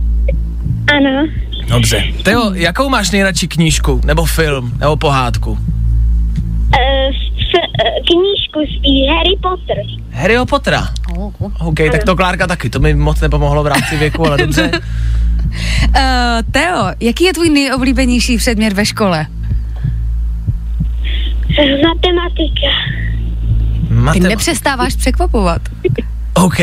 Ano. 0.97 1.27
Dobře. 1.67 2.03
Teo, 2.23 2.53
jakou 2.53 2.89
máš 2.89 3.11
nejradši 3.11 3.47
knížku, 3.47 4.01
nebo 4.05 4.25
film, 4.25 4.73
nebo 4.79 4.97
pohádku? 4.97 5.51
Uh, 5.51 5.57
s, 6.67 7.53
uh, 7.53 8.05
knížku 8.05 8.59
spíš 8.77 9.09
Harry 9.09 9.37
Potter. 9.41 9.77
Harryho 10.11 10.45
Pottera. 10.45 10.87
OK, 11.59 11.77
tak 11.91 12.03
to 12.03 12.15
Klárka 12.15 12.47
taky, 12.47 12.69
to 12.69 12.79
mi 12.79 12.95
moc 12.95 13.21
nepomohlo 13.21 13.63
v 13.63 13.67
rámci 13.67 13.97
věku, 13.97 14.27
ale 14.27 14.37
dobře. 14.37 14.71
Uh, 14.71 14.79
Teo, 16.51 16.91
jaký 16.99 17.23
je 17.23 17.33
tvůj 17.33 17.49
nejoblíbenější 17.49 18.37
předmět 18.37 18.73
ve 18.73 18.85
škole? 18.85 19.27
Matematika. 21.61 22.71
Ty 23.87 23.93
Matem- 23.93 24.27
nepřestáváš 24.29 24.95
překvapovat. 24.95 25.61
OK. 26.33 26.57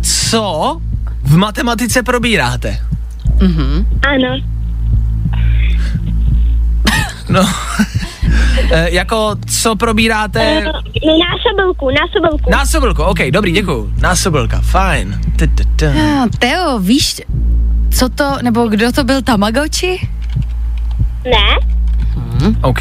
Co 0.00 0.76
v 1.22 1.36
matematice 1.36 2.02
probíráte? 2.02 2.78
Ano. 4.08 4.40
No, 7.28 7.40
e, 8.72 8.90
jako 8.94 9.34
co 9.60 9.76
probíráte? 9.76 10.58
Uh, 10.58 10.64
násobilku, 11.18 11.90
násobilku. 11.90 12.50
Násobilku, 12.50 13.02
OK, 13.02 13.18
dobrý, 13.30 13.52
děkuju. 13.52 13.92
Násobilka, 14.00 14.60
fajn. 14.60 15.20
T, 15.36 15.46
t, 15.46 15.64
t. 15.76 15.88
Uh, 15.94 16.26
Teo, 16.38 16.78
víš, 16.78 17.20
co 17.90 18.08
to, 18.08 18.36
nebo 18.42 18.68
kdo 18.68 18.92
to 18.92 19.04
byl 19.04 19.22
Tamagotchi? 19.22 20.08
Ne? 21.24 21.58
OK. 22.62 22.80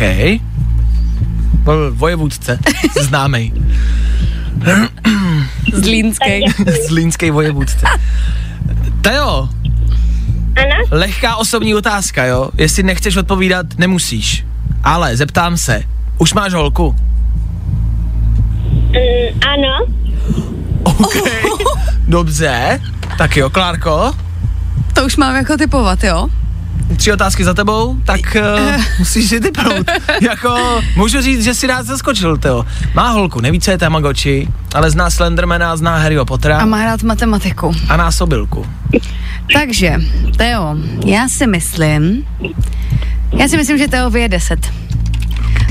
Byl 1.63 1.91
vojevůdce, 1.95 2.59
známej. 3.01 3.51
Zlínský. 5.73 6.45
Zlínský 6.87 7.31
vojevůdce. 7.31 7.85
Teo, 9.01 9.49
Ano? 10.55 10.75
lehká 10.91 11.35
osobní 11.35 11.75
otázka, 11.75 12.25
jo? 12.25 12.49
Jestli 12.57 12.83
nechceš 12.83 13.15
odpovídat, 13.17 13.65
nemusíš. 13.77 14.45
Ale 14.83 15.17
zeptám 15.17 15.57
se, 15.57 15.83
už 16.17 16.33
máš 16.33 16.53
holku? 16.53 16.95
Mm, 18.91 19.39
ano. 19.49 19.85
OK. 20.83 21.15
Dobře. 22.07 22.81
Tak 23.17 23.37
jo, 23.37 23.49
Klárko, 23.49 24.13
To 24.93 25.05
už 25.05 25.17
mám 25.17 25.35
jako 25.35 25.57
typovat, 25.57 26.03
jo? 26.03 26.27
Tři 26.97 27.13
otázky 27.13 27.43
za 27.43 27.53
tebou, 27.53 27.97
tak 28.05 28.19
uh, 28.35 28.81
musíš 28.99 29.29
si 29.29 29.39
typnout. 29.39 29.91
jako, 30.21 30.81
můžu 30.95 31.21
říct, 31.21 31.43
že 31.43 31.53
si 31.53 31.67
rád 31.67 31.85
zaskočil, 31.85 32.37
Teo. 32.37 32.65
Má 32.93 33.09
holku, 33.09 33.41
neví, 33.41 33.59
co 33.59 33.71
je 33.71 33.77
Tamagotchi, 33.77 34.47
ale 34.73 34.91
zná 34.91 35.09
Slendermana, 35.09 35.77
zná 35.77 35.97
Harryho 35.97 36.25
Pottera 36.25 36.57
A 36.57 36.65
má 36.65 36.85
rád 36.85 37.03
matematiku. 37.03 37.75
a 37.89 37.97
násobilku. 37.97 38.65
Takže, 39.53 39.95
Teo, 40.37 40.75
já 41.05 41.29
si 41.29 41.47
myslím, 41.47 42.25
já 43.37 43.47
si 43.47 43.57
myslím, 43.57 43.77
že 43.77 43.87
Teo 43.87 44.09
vyje 44.09 44.29
10. 44.29 44.59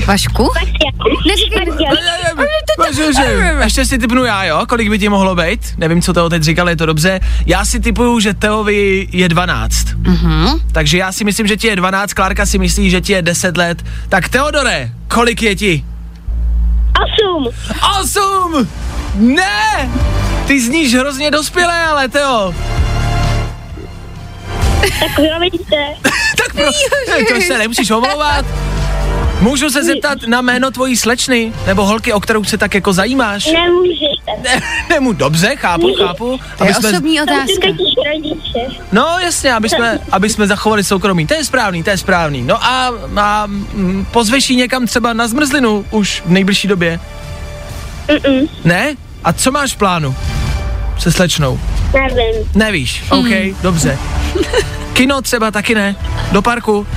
Vašku? 0.07 0.49
Neříkej, 1.27 1.65
že, 3.15 3.55
ještě 3.63 3.85
si 3.85 3.97
typnu 3.97 4.25
já, 4.25 4.43
jo? 4.43 4.65
Kolik 4.69 4.89
by 4.89 4.99
ti 4.99 5.09
mohlo 5.09 5.35
být? 5.35 5.59
Nevím, 5.77 6.01
co 6.01 6.13
Teo 6.13 6.29
teď 6.29 6.43
říkal, 6.43 6.69
je 6.69 6.75
to 6.75 6.85
dobře. 6.85 7.19
Já 7.45 7.65
si 7.65 7.79
typuju, 7.79 8.19
že 8.19 8.33
Teovi 8.33 9.07
je 9.11 9.29
12. 9.29 9.87
Mhm. 9.97 10.47
Takže 10.71 10.97
já 10.97 11.11
si 11.11 11.23
myslím, 11.23 11.47
že 11.47 11.57
ti 11.57 11.67
je 11.67 11.75
12, 11.75 12.13
Klárka 12.13 12.45
si 12.45 12.57
myslí, 12.57 12.89
že 12.89 13.01
ti 13.01 13.13
je 13.13 13.21
10 13.21 13.57
let. 13.57 13.83
Tak 14.09 14.29
Teodore, 14.29 14.91
kolik 15.07 15.41
je 15.41 15.55
ti? 15.55 15.85
Osm. 17.03 17.55
8! 18.01 18.67
Ne! 19.15 19.89
Ty 20.47 20.61
zníš 20.61 20.95
hrozně 20.95 21.31
dospělé, 21.31 21.81
ale 21.81 22.07
Teo. 22.07 22.53
Tak 24.81 25.15
promiňte. 25.15 25.75
Tak 26.37 26.53
pro, 26.53 27.35
to 27.35 27.41
se 27.41 27.57
nemusíš 27.57 27.91
omlouvat. 27.91 28.45
Můžu 29.41 29.69
se 29.69 29.83
zeptat 29.83 30.17
na 30.27 30.41
jméno 30.41 30.71
tvojí 30.71 30.97
slečny? 30.97 31.53
Nebo 31.67 31.85
holky, 31.85 32.13
o 32.13 32.19
kterou 32.19 32.43
se 32.43 32.57
tak 32.57 32.73
jako 32.73 32.93
zajímáš? 32.93 33.45
Nemůžete. 33.45 34.31
Ne, 34.43 34.61
nemů, 34.89 35.13
dobře, 35.13 35.55
chápu, 35.55 35.93
chápu. 35.93 36.39
to 36.57 36.65
je 36.65 36.73
jsme, 36.73 36.89
osobní 36.89 37.21
otázka. 37.21 37.67
no 38.91 39.17
jasně, 39.21 39.53
aby 39.53 39.69
jsme, 39.69 39.99
aby 40.11 40.29
jsme 40.29 40.47
zachovali 40.47 40.83
soukromí. 40.83 41.27
To 41.27 41.33
je 41.33 41.43
správný, 41.43 41.83
to 41.83 41.89
je 41.89 41.97
správný. 41.97 42.41
No 42.41 42.63
a, 42.63 42.91
a 43.21 43.47
mm, 43.47 44.05
pozveš 44.11 44.49
jí 44.49 44.55
někam 44.55 44.87
třeba 44.87 45.13
na 45.13 45.27
zmrzlinu 45.27 45.85
už 45.91 46.23
v 46.25 46.29
nejbližší 46.31 46.67
době? 46.67 46.99
Mm-mm. 48.07 48.49
Ne? 48.63 48.95
A 49.23 49.33
co 49.33 49.51
máš 49.51 49.73
v 49.73 49.77
plánu? 49.77 50.15
Se 50.99 51.11
slečnou? 51.11 51.59
Nevím. 51.93 52.51
Nevíš, 52.55 53.03
OK, 53.09 53.27
dobře. 53.61 53.97
Kino 54.93 55.21
třeba 55.21 55.51
taky 55.51 55.75
ne? 55.75 55.95
Do 56.31 56.41
parku? 56.41 56.87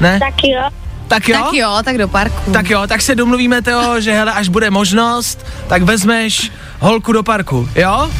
Ne? 0.00 0.18
Tak 0.20 0.34
jo. 0.44 0.87
Tak 1.08 1.28
jo? 1.28 1.38
Tak 1.44 1.52
jo, 1.52 1.78
tak 1.84 1.98
do 1.98 2.08
parku. 2.08 2.52
Tak 2.52 2.70
jo, 2.70 2.86
tak 2.86 3.02
se 3.02 3.14
domluvíme, 3.14 3.62
Teo, 3.62 4.00
že 4.00 4.12
hele, 4.12 4.32
až 4.32 4.48
bude 4.48 4.70
možnost, 4.70 5.46
tak 5.68 5.82
vezmeš 5.82 6.52
holku 6.78 7.12
do 7.12 7.22
parku, 7.22 7.68
jo? 7.74 8.10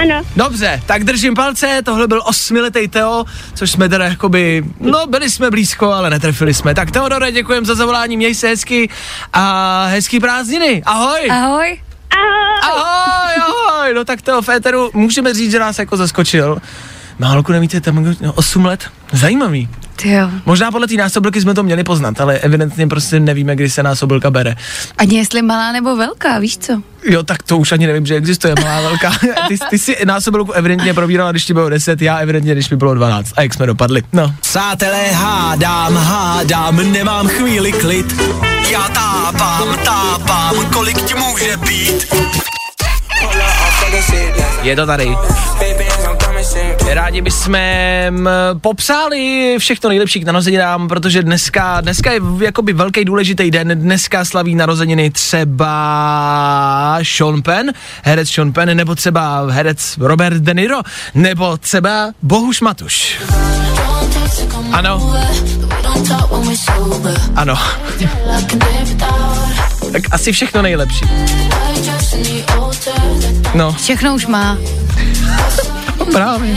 Ano. 0.00 0.22
Dobře, 0.36 0.82
tak 0.86 1.04
držím 1.04 1.34
palce, 1.34 1.82
tohle 1.84 2.08
byl 2.08 2.22
osmiletý 2.26 2.88
Teo, 2.88 3.24
což 3.54 3.70
jsme 3.70 3.88
teda 3.88 4.04
jakoby, 4.04 4.64
no 4.80 5.06
byli 5.06 5.30
jsme 5.30 5.50
blízko, 5.50 5.92
ale 5.92 6.10
netrefili 6.10 6.54
jsme. 6.54 6.74
Tak 6.74 6.90
Teodore, 6.90 7.32
děkujem 7.32 7.64
za 7.66 7.74
zavolání, 7.74 8.16
měj 8.16 8.34
se 8.34 8.48
hezky 8.48 8.88
a 9.32 9.84
hezký 9.86 10.20
prázdniny, 10.20 10.82
ahoj! 10.86 11.30
Ahoj. 11.30 11.80
Ahoj. 12.10 12.62
Ahoj, 12.62 13.34
ahoj, 13.42 13.94
no 13.94 14.04
tak 14.04 14.22
Teo 14.22 14.42
Féteru, 14.42 14.90
můžeme 14.94 15.34
říct, 15.34 15.50
že 15.50 15.58
nás 15.58 15.78
jako 15.78 15.96
zaskočil. 15.96 16.58
Má 17.18 17.28
holku, 17.28 17.52
nevíte, 17.52 17.80
tam 17.80 18.14
no, 18.20 18.32
8 18.32 18.64
let, 18.64 18.90
zajímavý. 19.12 19.68
Ty 19.96 20.10
jo. 20.10 20.30
Možná 20.46 20.70
podle 20.70 20.88
té 20.88 20.94
násobilky 20.94 21.40
jsme 21.40 21.54
to 21.54 21.62
měli 21.62 21.84
poznat, 21.84 22.20
ale 22.20 22.38
evidentně 22.38 22.86
prostě 22.86 23.20
nevíme, 23.20 23.56
kdy 23.56 23.70
se 23.70 23.82
násobilka 23.82 24.30
bere. 24.30 24.54
Ani 24.98 25.16
jestli 25.16 25.42
malá 25.42 25.72
nebo 25.72 25.96
velká, 25.96 26.38
víš 26.38 26.58
co? 26.58 26.82
Jo, 27.04 27.22
tak 27.22 27.42
to 27.42 27.58
už 27.58 27.72
ani 27.72 27.86
nevím, 27.86 28.06
že 28.06 28.14
existuje 28.14 28.54
malá 28.62 28.80
velká. 28.88 29.12
Ty, 29.48 29.58
ty 29.70 29.78
si 29.78 29.96
násobilku 30.04 30.52
evidentně 30.52 30.94
probírala, 30.94 31.30
když 31.30 31.44
ti 31.44 31.54
bylo 31.54 31.68
10, 31.68 32.02
já 32.02 32.16
evidentně, 32.18 32.52
když 32.52 32.70
mi 32.70 32.76
bylo 32.76 32.94
12. 32.94 33.32
A 33.36 33.42
jak 33.42 33.54
jsme 33.54 33.66
dopadli? 33.66 34.02
No. 34.12 34.34
Přátelé, 34.40 35.12
hádám, 35.12 35.96
hádám, 35.96 36.92
nemám 36.92 37.28
chvíli 37.28 37.72
klid. 37.72 38.14
Já 38.70 38.88
tápám, 38.88 39.78
tápám, 39.84 40.54
kolik 40.72 41.02
ti 41.02 41.14
může 41.14 41.56
být. 41.56 42.14
Je 44.62 44.76
to 44.76 44.86
tady. 44.86 45.16
Rádi 46.88 47.20
bychom 47.20 47.56
mm, 48.10 48.28
popsali 48.60 49.56
všechno 49.58 49.88
nejlepší 49.88 50.20
k 50.20 50.24
narozeninám, 50.24 50.88
protože 50.88 51.22
dneska, 51.22 51.80
dneska 51.80 52.12
je 52.12 52.20
jakoby 52.44 52.72
velký 52.72 53.04
důležitý 53.04 53.50
den. 53.50 53.68
Dneska 53.74 54.24
slaví 54.24 54.54
narozeniny 54.54 55.10
třeba 55.10 56.98
Sean 57.02 57.42
Penn, 57.42 57.72
herec 58.02 58.30
Sean 58.30 58.52
Penn, 58.52 58.76
nebo 58.76 58.94
třeba 58.94 59.46
herec 59.50 59.96
Robert 59.98 60.36
De 60.36 60.54
Niro, 60.54 60.80
nebo 61.14 61.56
třeba 61.56 62.12
Bohuš 62.22 62.60
Matuš. 62.60 63.20
Ano. 64.72 65.16
Ano. 67.36 67.54
Tak 69.92 70.02
asi 70.10 70.32
všechno 70.32 70.62
nejlepší. 70.62 71.04
No, 73.54 73.72
Všechno 73.72 74.14
už 74.14 74.26
má. 74.26 74.58
Právě. 76.12 76.56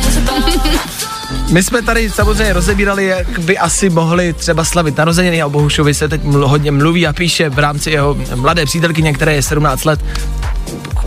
My 1.51 1.63
jsme 1.63 1.81
tady 1.81 2.09
samozřejmě 2.09 2.53
rozebírali, 2.53 3.05
jak 3.05 3.39
by 3.39 3.57
asi 3.57 3.89
mohli 3.89 4.33
třeba 4.33 4.63
slavit 4.63 4.97
narozeniny 4.97 5.41
a 5.41 5.45
o 5.45 5.49
Bohušovi 5.49 5.93
se 5.93 6.09
teď 6.09 6.23
mlu, 6.23 6.47
hodně 6.47 6.71
mluví 6.71 7.07
a 7.07 7.13
píše 7.13 7.49
v 7.49 7.59
rámci 7.59 7.91
jeho 7.91 8.17
mladé 8.35 8.65
přítelkyně, 8.65 9.13
které 9.13 9.33
je 9.35 9.41
17 9.41 9.85
let. 9.85 9.99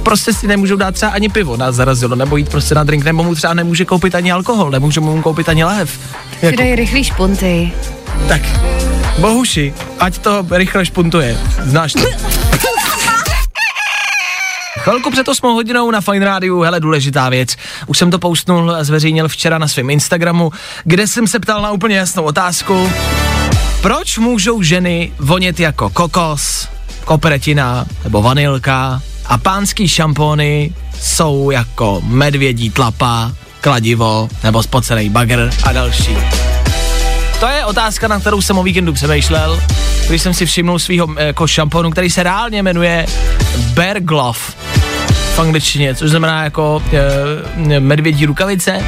Prostě 0.03 0.33
si 0.33 0.47
nemůžou 0.47 0.77
dát 0.77 0.95
třeba 0.95 1.13
ani 1.13 1.29
pivo, 1.29 1.57
nás 1.57 1.75
zarazilo, 1.75 2.17
nebo 2.17 2.37
jít 2.37 2.49
prostě 2.49 2.75
na 2.75 2.85
drink, 2.85 3.05
nebo 3.05 3.23
mu 3.25 3.35
třeba 3.35 3.55
nemůže 3.55 3.85
koupit 3.85 4.15
ani 4.15 4.33
alkohol, 4.33 4.71
nemůže 4.71 5.01
mu 5.01 5.23
koupit 5.23 5.49
ani 5.49 5.65
lahev. 5.65 5.99
Si 6.41 6.47
Jako, 6.47 6.59
dají 6.59 6.75
rychlý 6.75 7.05
špunty. 7.05 7.73
tak, 8.29 8.43
Bohuši, 9.19 9.75
ať 9.99 10.19
to 10.19 10.47
rychle 10.51 10.87
špuntuje, 10.87 11.37
znáš 11.65 11.93
to. 11.93 12.01
Chvilku 14.83 15.11
před 15.11 15.29
8 15.29 15.55
hodinou 15.55 15.91
na 15.91 16.01
Fine 16.01 16.25
Rádiu, 16.25 16.61
hele, 16.61 16.81
důležitá 16.81 17.29
věc. 17.29 17.57
Už 17.87 17.99
jsem 17.99 18.11
to 18.11 18.19
postnul 18.19 18.71
a 18.71 18.85
zveřejnil 18.85 19.29
včera 19.29 19.59
na 19.59 19.69
svém 19.69 19.91
Instagramu, 19.91 20.53
kde 20.85 21.07
jsem 21.07 21.27
se 21.27 21.41
ptal 21.41 21.63
na 21.63 21.71
úplně 21.71 21.97
jasnou 21.97 22.23
otázku. 22.23 22.91
Proč 23.83 24.19
můžou 24.19 24.63
ženy 24.63 25.13
vonět 25.19 25.61
jako 25.61 25.91
kokos, 25.91 26.69
kopretina 27.05 27.87
nebo 28.05 28.23
vanilka 28.23 29.03
a 29.27 29.39
pánský 29.39 29.89
šampóny 29.89 30.75
jsou 31.01 31.51
jako 31.51 32.01
medvědí 32.05 32.71
tlapa, 32.71 33.33
kladivo 33.61 34.29
nebo 34.45 34.63
spocený 34.63 35.11
bagr 35.11 35.51
a 35.63 35.73
další? 35.73 36.17
To 37.41 37.47
je 37.49 37.65
otázka, 37.65 38.09
na 38.09 38.21
kterou 38.21 38.43
jsem 38.43 38.59
o 38.59 38.63
víkendu 38.63 38.93
přemýšlel, 38.93 39.63
když 40.09 40.23
jsem 40.23 40.35
si 40.35 40.47
všimnul 40.47 40.79
svého 40.79 41.09
jako 41.19 41.47
šamponu, 41.47 41.91
který 41.91 42.11
se 42.11 42.23
reálně 42.23 42.63
jmenuje 42.63 43.07
Bear 43.75 44.01
Glove 44.01 44.41
v 45.35 45.39
angličtině, 45.39 45.95
což 45.95 46.11
znamená 46.11 46.45
jako 46.45 46.83
e, 46.93 47.81
medvědí 47.81 48.27
rukavice, 48.27 48.81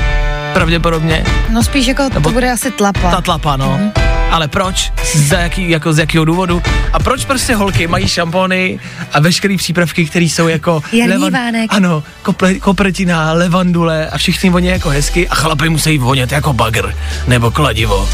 pravděpodobně. 0.52 1.24
No 1.48 1.62
spíš 1.62 1.86
jako 1.86 2.08
to 2.08 2.14
Nebo 2.14 2.30
bude 2.30 2.50
asi 2.50 2.70
tlapa. 2.70 3.10
Ta 3.10 3.20
tlapa, 3.20 3.56
no. 3.56 3.78
Mhm. 3.80 4.03
Ale 4.34 4.48
proč? 4.48 4.92
Za 5.14 5.38
jaký, 5.38 5.70
jako 5.70 5.92
z 5.92 5.98
jakého 5.98 6.24
důvodu? 6.24 6.62
A 6.92 6.98
proč 6.98 7.24
prostě 7.24 7.54
holky 7.54 7.86
mají 7.86 8.08
šampony 8.08 8.80
a 9.12 9.20
veškeré 9.20 9.56
přípravky, 9.56 10.06
které 10.06 10.24
jsou 10.24 10.48
jako... 10.48 10.82
Vánek. 11.30 11.74
Ano, 11.74 12.02
kople, 12.22 12.54
kopretina, 12.54 13.32
levandule 13.32 14.08
a 14.08 14.18
všichni 14.18 14.50
voní 14.50 14.66
jako 14.66 14.88
hezky 14.88 15.28
a 15.28 15.34
chlapy 15.34 15.68
musí 15.68 15.98
vonět 15.98 16.32
jako 16.32 16.52
bagr, 16.52 16.94
nebo 17.26 17.50
kladivo, 17.50 18.08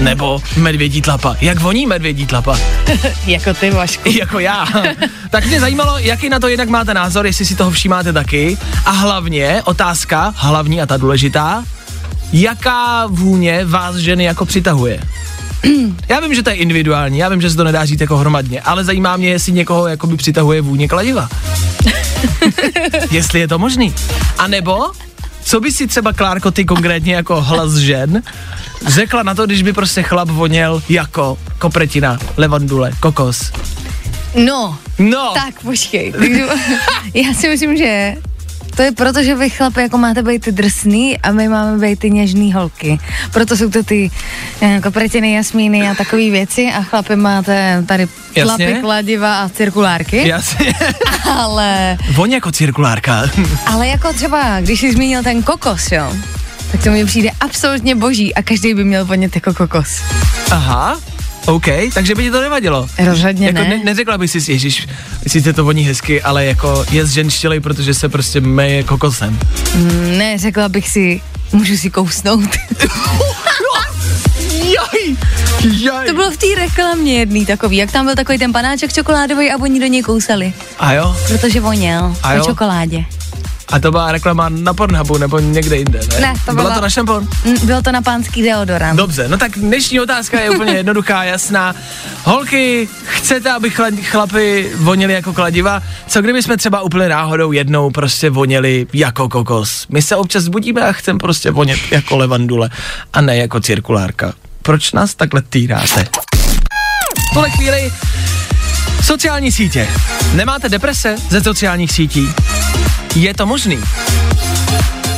nebo 0.00 0.42
medvědí 0.56 1.02
tlapa. 1.02 1.36
Jak 1.40 1.60
voní 1.60 1.86
medvědí 1.86 2.26
tlapa? 2.26 2.58
jako 3.26 3.54
ty, 3.54 3.70
Vašku. 3.70 4.08
jako 4.18 4.38
já. 4.38 4.66
tak 5.30 5.46
mě 5.46 5.60
zajímalo, 5.60 5.98
jaký 5.98 6.28
na 6.28 6.38
to 6.38 6.48
jednak 6.48 6.68
máte 6.68 6.94
názor, 6.94 7.26
jestli 7.26 7.44
si 7.44 7.54
toho 7.54 7.70
všímáte 7.70 8.12
taky. 8.12 8.58
A 8.84 8.90
hlavně, 8.90 9.62
otázka, 9.64 10.34
hlavní 10.36 10.82
a 10.82 10.86
ta 10.86 10.96
důležitá, 10.96 11.64
jaká 12.32 13.06
vůně 13.06 13.64
vás 13.64 13.96
ženy 13.96 14.24
jako 14.24 14.46
přitahuje? 14.46 15.00
Já 16.08 16.20
vím, 16.20 16.34
že 16.34 16.42
to 16.42 16.50
je 16.50 16.56
individuální, 16.56 17.18
já 17.18 17.28
vím, 17.28 17.40
že 17.40 17.50
se 17.50 17.56
to 17.56 17.64
nedá 17.64 17.84
říct 17.84 18.00
jako 18.00 18.16
hromadně, 18.16 18.60
ale 18.60 18.84
zajímá 18.84 19.16
mě, 19.16 19.28
jestli 19.28 19.52
někoho 19.52 19.86
jakoby 19.86 20.16
přitahuje 20.16 20.60
vůně 20.60 20.88
kladiva. 20.88 21.28
jestli 23.10 23.40
je 23.40 23.48
to 23.48 23.58
možný. 23.58 23.94
A 24.38 24.46
nebo, 24.46 24.90
co 25.44 25.60
by 25.60 25.72
si 25.72 25.86
třeba 25.86 26.12
Klárko 26.12 26.50
ty 26.50 26.64
konkrétně 26.64 27.14
jako 27.14 27.42
hlas 27.42 27.74
žen 27.74 28.22
řekla 28.86 29.22
na 29.22 29.34
to, 29.34 29.46
když 29.46 29.62
by 29.62 29.72
prostě 29.72 30.02
chlap 30.02 30.28
voněl 30.28 30.82
jako 30.88 31.38
kopretina, 31.58 32.18
levandule, 32.36 32.92
kokos. 33.00 33.52
No, 34.34 34.78
No, 34.98 35.32
tak 35.34 35.62
počkej. 35.62 36.12
Já 37.14 37.34
si 37.34 37.48
myslím, 37.48 37.76
že 37.76 38.14
to 38.76 38.82
je 38.82 38.92
proto, 38.92 39.22
že 39.22 39.34
vy 39.34 39.50
chlapi 39.50 39.80
jako 39.82 39.98
máte 39.98 40.22
být 40.22 40.42
ty 40.44 40.52
drsný 40.52 41.18
a 41.18 41.32
my 41.32 41.48
máme 41.48 41.78
být 41.88 41.98
ty 41.98 42.10
něžný 42.10 42.52
holky. 42.52 42.98
Proto 43.32 43.56
jsou 43.56 43.70
to 43.70 43.82
ty 43.82 44.10
eh, 44.62 44.80
kopretiny, 44.82 45.32
jasmíny 45.32 45.88
a 45.88 45.94
takové 45.94 46.30
věci 46.30 46.72
a 46.76 46.82
chlapi 46.82 47.16
máte 47.16 47.84
tady 47.86 48.08
Jasně. 48.36 48.66
tlapy, 48.66 48.80
kladiva 48.80 49.42
a 49.42 49.48
cirkulárky. 49.48 50.28
jasně. 50.28 50.72
Ale, 51.38 51.98
Voň 52.12 52.32
jako 52.32 52.52
cirkulárka. 52.52 53.22
ale 53.66 53.88
jako 53.88 54.12
třeba, 54.12 54.60
když 54.60 54.80
jsi 54.80 54.92
zmínil 54.92 55.22
ten 55.22 55.42
kokos, 55.42 55.92
jo, 55.92 56.12
tak 56.72 56.84
to 56.84 56.90
mi 56.90 57.04
přijde 57.04 57.30
absolutně 57.40 57.94
boží 57.94 58.34
a 58.34 58.42
každý 58.42 58.74
by 58.74 58.84
měl 58.84 59.04
vonět 59.04 59.34
jako 59.34 59.54
kokos. 59.54 60.00
Aha, 60.50 61.00
OK, 61.46 61.66
takže 61.94 62.14
by 62.14 62.22
ti 62.22 62.30
to 62.30 62.40
nevadilo. 62.40 62.88
Rozhodně 63.04 63.46
jako 63.46 63.58
ne. 63.58 63.68
ne. 63.68 63.80
neřekla 63.84 64.18
by 64.18 64.28
si, 64.28 64.52
ježiš, 64.52 64.86
sice 65.26 65.52
to 65.52 65.64
voní 65.64 65.82
hezky, 65.82 66.22
ale 66.22 66.44
jako 66.44 66.84
je 66.90 67.06
ženštělej, 67.06 67.60
protože 67.60 67.94
se 67.94 68.08
prostě 68.08 68.40
meje 68.40 68.82
kokosem. 68.82 69.38
Mm, 69.74 70.18
Ne, 70.18 70.38
řekla 70.38 70.68
bych 70.68 70.88
si, 70.88 71.20
můžu 71.52 71.76
si 71.76 71.90
kousnout. 71.90 72.50
Jaj, 74.52 75.16
jaj. 75.80 76.06
to 76.06 76.12
bylo 76.14 76.30
v 76.30 76.36
té 76.36 76.46
reklamě 76.58 77.18
jedný 77.18 77.46
takový, 77.46 77.76
jak 77.76 77.92
tam 77.92 78.04
byl 78.06 78.14
takový 78.14 78.38
ten 78.38 78.52
panáček 78.52 78.92
čokoládový 78.92 79.50
a 79.50 79.56
oni 79.56 79.80
do 79.80 79.86
něj 79.86 80.02
kousali, 80.02 80.52
A 80.78 80.92
jo, 80.92 81.16
protože 81.28 81.60
voněl 81.60 82.16
A 82.22 82.30
po 82.32 82.36
jo? 82.38 82.44
čokoládě. 82.44 83.04
A 83.72 83.78
to 83.78 83.90
byla 83.90 84.12
reklama 84.12 84.48
na 84.48 84.74
Pornhubu 84.74 85.18
nebo 85.18 85.38
někde 85.38 85.76
jinde, 85.76 86.00
ne? 86.12 86.20
Ne, 86.20 86.34
to 86.46 86.52
byla 86.52 86.62
byla- 86.64 86.74
to 86.74 86.80
na 86.80 86.90
šampon? 86.90 87.28
Mm, 87.44 87.66
Byl 87.66 87.82
to 87.82 87.92
na 87.92 88.02
pánský 88.02 88.42
deodorant. 88.42 88.96
Dobře, 88.96 89.28
no 89.28 89.38
tak 89.38 89.52
dnešní 89.58 90.00
otázka 90.00 90.40
je 90.40 90.50
úplně 90.50 90.72
jednoduchá, 90.72 91.24
jasná. 91.24 91.74
Holky, 92.24 92.88
chcete, 93.04 93.50
aby 93.52 93.70
chla- 93.70 94.02
chlapi 94.02 94.70
voněli 94.76 95.12
jako 95.12 95.32
kladiva? 95.32 95.82
Co 96.08 96.22
kdyby 96.22 96.42
jsme 96.42 96.56
třeba 96.56 96.80
úplně 96.80 97.08
náhodou 97.08 97.52
jednou 97.52 97.90
prostě 97.90 98.30
voněli 98.30 98.86
jako 98.92 99.28
kokos? 99.28 99.86
My 99.88 100.02
se 100.02 100.16
občas 100.16 100.48
budíme 100.48 100.82
a 100.82 100.92
chceme 100.92 101.18
prostě 101.18 101.50
vonět 101.50 101.78
jako 101.90 102.16
levandule 102.16 102.70
a 103.12 103.20
ne 103.20 103.36
jako 103.36 103.60
cirkulárka. 103.60 104.32
Proč 104.62 104.92
nás 104.92 105.14
takhle 105.14 105.42
týráte? 105.42 106.06
V 107.30 107.34
tuhle 107.34 107.50
chvíli 107.50 107.92
sociální 109.04 109.52
sítě. 109.52 109.88
Nemáte 110.34 110.68
deprese 110.68 111.16
ze 111.30 111.40
sociálních 111.42 111.92
sítí? 111.92 112.28
Je 113.16 113.34
to 113.34 113.46
možný? 113.46 113.78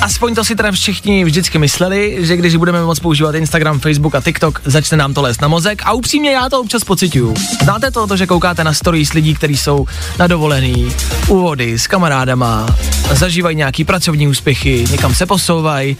Aspoň 0.00 0.35
to 0.35 0.44
si 0.44 0.57
teda 0.57 0.72
všichni 0.72 1.24
vždycky 1.24 1.59
mysleli, 1.59 2.16
že 2.18 2.37
když 2.37 2.57
budeme 2.57 2.83
moc 2.83 2.98
používat 2.98 3.35
Instagram, 3.35 3.80
Facebook 3.80 4.14
a 4.14 4.20
TikTok, 4.20 4.61
začne 4.64 4.96
nám 4.96 5.14
to 5.14 5.22
lézt 5.22 5.40
na 5.40 5.48
mozek 5.48 5.83
a 5.85 5.92
upřímně 5.92 6.33
já 6.33 6.48
to 6.48 6.61
občas 6.61 6.85
pocituju. 6.85 7.35
Znáte 7.62 7.90
to, 7.90 8.07
to, 8.07 8.16
že 8.16 8.26
koukáte 8.26 8.64
na 8.64 8.72
stories 8.72 9.12
lidí, 9.12 9.35
kteří 9.35 9.57
jsou 9.57 9.87
na 10.18 10.26
dovolený, 10.26 10.92
u 11.28 11.40
vody, 11.40 11.78
s 11.78 11.87
kamarádama, 11.87 12.66
zažívají 13.12 13.57
nějaký 13.57 13.85
pracovní 13.85 14.28
úspěchy, 14.28 14.85
někam 14.90 15.14
se 15.14 15.26
posouvají 15.26 15.96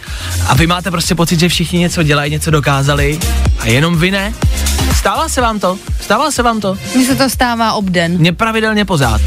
a 0.47 0.55
vy 0.55 0.67
máte 0.67 0.91
prostě 0.91 1.15
pocit, 1.15 1.41
že 1.41 1.49
všichni 1.49 1.79
něco 1.79 2.03
dělají, 2.03 2.33
něco 2.33 2.51
dokázali 2.51 3.19
a 3.59 3.67
jenom 3.67 3.99
vy 3.99 4.11
ne? 4.11 4.35
Stává 4.97 5.29
se 5.29 5.41
vám 5.41 5.61
to? 5.61 5.79
Stává 6.01 6.31
se 6.31 6.43
vám 6.43 6.61
to? 6.61 6.79
Mně 6.95 7.07
se 7.07 7.15
to 7.15 7.31
stává 7.31 7.73
obden. 7.73 8.19
Mě 8.19 8.33
pravidelně 8.33 8.85
pořád. 8.85 9.21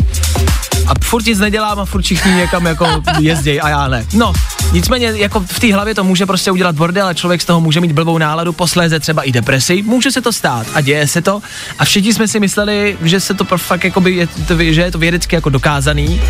A 0.87 0.93
furt 1.03 1.25
nic 1.25 1.39
nedělám 1.39 1.79
a 1.79 1.85
furt 1.85 2.01
všichni 2.01 2.31
někam 2.31 2.65
jako 2.65 2.87
jezdějí 3.19 3.61
a 3.61 3.69
já 3.69 3.87
ne. 3.87 4.05
No, 4.13 4.33
nicméně 4.71 5.13
jako 5.15 5.39
v 5.39 5.59
té 5.59 5.73
hlavě 5.73 5.95
to 5.95 6.03
může 6.03 6.25
prostě 6.25 6.51
udělat 6.51 6.75
bordel 6.75 7.07
a 7.07 7.13
člověk 7.13 7.41
z 7.41 7.45
toho 7.45 7.61
může 7.61 7.81
mít 7.81 7.91
blbou 7.91 8.17
náladu, 8.17 8.53
posléze 8.53 8.99
třeba 8.99 9.23
i 9.23 9.31
depresi, 9.31 9.81
může 9.81 10.11
se 10.11 10.21
to 10.21 10.33
stát 10.33 10.67
a 10.73 10.81
děje 10.81 11.07
se 11.07 11.21
to. 11.21 11.41
A 11.79 11.85
všichni 11.85 12.13
jsme 12.13 12.27
si 12.27 12.39
mysleli, 12.39 12.97
že 13.01 13.19
se 13.19 13.33
to 13.33 13.57
fakt 13.57 13.83
jakoby 13.83 14.15
je 14.15 14.27
to, 14.27 14.57
že 14.59 14.81
je 14.81 14.91
to 14.91 14.99
vědecky 14.99 15.35
jako 15.35 15.49
dokázaný. 15.49 16.21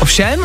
Ovšem, 0.00 0.40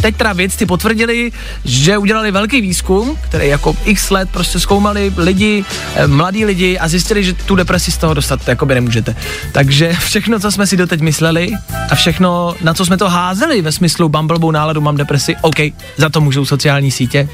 teď 0.00 0.16
teda 0.16 0.32
vědci 0.32 0.66
potvrdili, 0.66 1.32
že 1.64 1.98
udělali 1.98 2.30
velký 2.30 2.60
výzkum, 2.60 3.16
který 3.20 3.48
jako 3.48 3.76
x 3.84 4.10
let 4.10 4.28
prostě 4.30 4.60
zkoumali 4.60 5.12
lidi, 5.16 5.64
eh, 5.94 6.06
mladí 6.06 6.44
lidi 6.44 6.78
a 6.78 6.88
zjistili, 6.88 7.24
že 7.24 7.32
tu 7.32 7.54
depresi 7.54 7.92
z 7.92 7.96
toho 7.96 8.14
dostat 8.14 8.48
jakoby 8.48 8.74
nemůžete. 8.74 9.16
Takže 9.52 9.92
všechno, 9.98 10.40
co 10.40 10.52
jsme 10.52 10.66
si 10.66 10.76
doteď 10.76 11.00
mysleli 11.00 11.52
a 11.90 11.94
všechno, 11.94 12.54
na 12.62 12.74
co 12.74 12.86
jsme 12.86 12.96
to 12.96 13.08
házeli 13.08 13.62
ve 13.62 13.72
smyslu 13.72 14.08
mám 14.08 14.26
blbou 14.26 14.50
náladu, 14.50 14.80
mám 14.80 14.96
depresi, 14.96 15.36
OK, 15.40 15.56
za 15.96 16.08
to 16.08 16.20
můžou 16.20 16.44
sociální 16.44 16.90
sítě. 16.90 17.28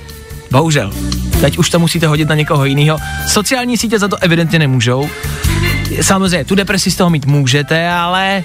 Bohužel. 0.51 0.93
Teď 1.41 1.59
už 1.59 1.71
to 1.71 1.79
musíte 1.79 2.07
hodit 2.07 2.29
na 2.29 2.35
někoho 2.35 2.65
jiného. 2.65 2.99
Sociální 3.29 3.79
sítě 3.79 3.99
za 3.99 4.09
to 4.09 4.17
evidentně 4.17 4.59
nemůžou. 4.59 5.09
Samozřejmě, 6.01 6.45
tu 6.45 6.55
depresi 6.55 6.91
z 6.91 6.97
toho 6.97 7.11
mít 7.11 7.27
můžete, 7.27 7.91
ale 7.91 8.45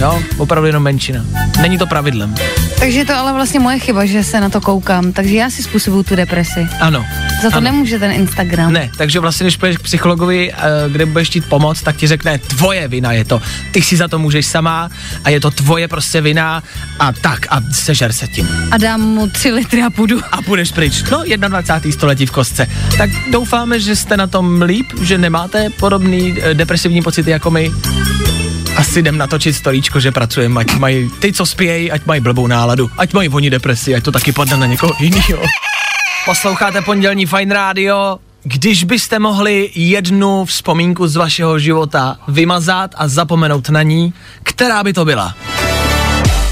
jo, 0.00 0.22
opravdu 0.38 0.66
jenom 0.66 0.82
menšina. 0.82 1.24
Není 1.62 1.78
to 1.78 1.86
pravidlem. 1.86 2.34
Takže 2.78 2.98
je 2.98 3.04
to 3.04 3.14
ale 3.14 3.32
vlastně 3.32 3.60
moje 3.60 3.78
chyba, 3.78 4.06
že 4.06 4.24
se 4.24 4.40
na 4.40 4.48
to 4.48 4.60
koukám, 4.60 5.12
takže 5.12 5.34
já 5.34 5.50
si 5.50 5.62
způsobuju 5.62 6.02
tu 6.02 6.16
depresi. 6.16 6.68
Ano. 6.80 7.04
Za 7.42 7.50
to 7.50 7.56
ano. 7.56 7.64
nemůže 7.64 7.98
ten 7.98 8.12
Instagram. 8.12 8.72
Ne, 8.72 8.90
takže 8.96 9.20
vlastně, 9.20 9.44
když 9.44 9.56
půjdeš 9.56 9.76
k 9.76 9.82
psychologovi, 9.82 10.52
eh, 10.52 10.56
kde 10.88 11.06
budeš 11.06 11.28
chtít 11.28 11.44
pomoc, 11.48 11.82
tak 11.82 11.96
ti 11.96 12.06
řekne, 12.06 12.38
tvoje 12.38 12.88
vina 12.88 13.12
je 13.12 13.24
to. 13.24 13.42
Ty 13.70 13.82
si 13.82 13.96
za 13.96 14.08
to 14.08 14.18
můžeš 14.18 14.46
sama 14.46 14.90
a 15.24 15.30
je 15.30 15.40
to 15.40 15.50
tvoje 15.50 15.88
prostě 15.88 16.20
vina 16.20 16.62
a 16.98 17.12
tak 17.12 17.46
a 17.50 17.60
sežer 17.72 18.12
se 18.12 18.26
tím. 18.28 18.48
A 18.70 18.78
dám 18.78 19.00
mu 19.00 19.26
tři 19.26 19.50
litry 19.50 19.82
a 19.82 19.90
půjdu. 19.90 20.20
A 20.32 20.42
půjdeš 20.42 20.72
pryč. 20.72 21.04
No, 21.10 21.24
21. 21.36 21.92
století 21.92 22.26
v 22.26 22.30
kostce. 22.30 22.66
Tak 22.98 23.10
doufáme, 23.30 23.80
že 23.80 23.96
jste 23.96 24.16
na 24.16 24.26
tom 24.26 24.62
líp, 24.62 24.86
že 25.02 25.18
nemáte 25.18 25.70
podobný 25.70 26.34
eh, 26.42 26.54
depresivní 26.54 27.02
pocity 27.02 27.30
jako 27.30 27.50
my. 27.50 27.70
Asi 28.76 29.00
jdem 29.00 29.18
natočit 29.18 29.56
storíčko, 29.56 30.00
že 30.00 30.12
pracujeme, 30.12 30.60
ať 30.60 30.74
mají 30.76 31.10
ty, 31.20 31.32
co 31.32 31.46
spějí, 31.46 31.90
ať 31.90 32.06
mají 32.06 32.20
blbou 32.20 32.46
náladu, 32.46 32.90
ať 32.98 33.12
mají 33.12 33.28
oni 33.28 33.50
depresi, 33.50 33.94
ať 33.94 34.04
to 34.04 34.12
taky 34.12 34.32
padne 34.32 34.56
na 34.56 34.66
někoho 34.66 34.92
jiného. 35.00 35.42
Posloucháte 36.24 36.82
pondělní 36.82 37.26
Fine 37.26 37.54
Radio. 37.54 38.18
Když 38.42 38.84
byste 38.84 39.18
mohli 39.18 39.70
jednu 39.74 40.44
vzpomínku 40.44 41.08
z 41.08 41.16
vašeho 41.16 41.58
života 41.58 42.16
vymazat 42.28 42.90
a 42.96 43.08
zapomenout 43.08 43.68
na 43.68 43.82
ní, 43.82 44.14
která 44.42 44.82
by 44.82 44.92
to 44.92 45.04
byla? 45.04 45.34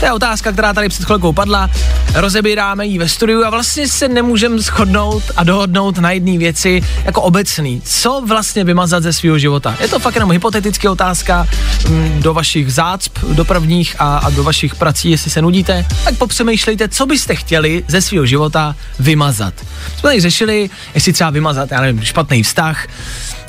To 0.01 0.07
je 0.07 0.13
otázka, 0.13 0.53
která 0.53 0.73
tady 0.73 0.89
před 0.89 1.05
chvilkou 1.05 1.33
padla. 1.33 1.71
Rozebíráme 2.15 2.87
ji 2.87 2.99
ve 2.99 3.09
studiu 3.09 3.45
a 3.45 3.51
vlastně 3.51 3.89
se 3.89 4.09
nemůžeme 4.09 4.59
shodnout 4.59 5.23
a 5.37 5.45
dohodnout 5.45 5.99
na 5.99 6.11
jedné 6.11 6.39
věci 6.39 6.83
jako 7.05 7.23
obecný. 7.23 7.83
Co 7.85 8.23
vlastně 8.27 8.65
vymazat 8.65 9.03
ze 9.03 9.13
svého 9.13 9.39
života? 9.39 9.77
Je 9.81 9.89
to 9.89 9.99
fakt 9.99 10.15
jenom 10.15 10.31
hypotetická 10.31 10.91
otázka 10.91 11.47
mm, 11.89 12.23
do 12.23 12.35
vašich 12.35 12.73
zácp 12.73 13.19
dopravních 13.33 13.97
a, 13.99 14.19
a 14.19 14.31
do 14.31 14.45
vašich 14.45 14.75
prací, 14.75 15.11
jestli 15.11 15.31
se 15.31 15.43
nudíte, 15.43 15.87
tak 16.05 16.17
popřemýšlejte, 16.17 16.89
co 16.89 17.07
byste 17.07 17.35
chtěli 17.35 17.85
ze 17.89 18.03
svého 18.03 18.27
života 18.27 18.77
vymazat. 18.99 19.55
Jsme 19.99 20.03
tady 20.03 20.21
řešili, 20.21 20.71
jestli 20.95 21.13
třeba 21.13 21.31
vymazat, 21.31 21.71
já 21.71 21.81
nevím, 21.81 22.05
špatný 22.05 22.43
vztah, 22.43 22.87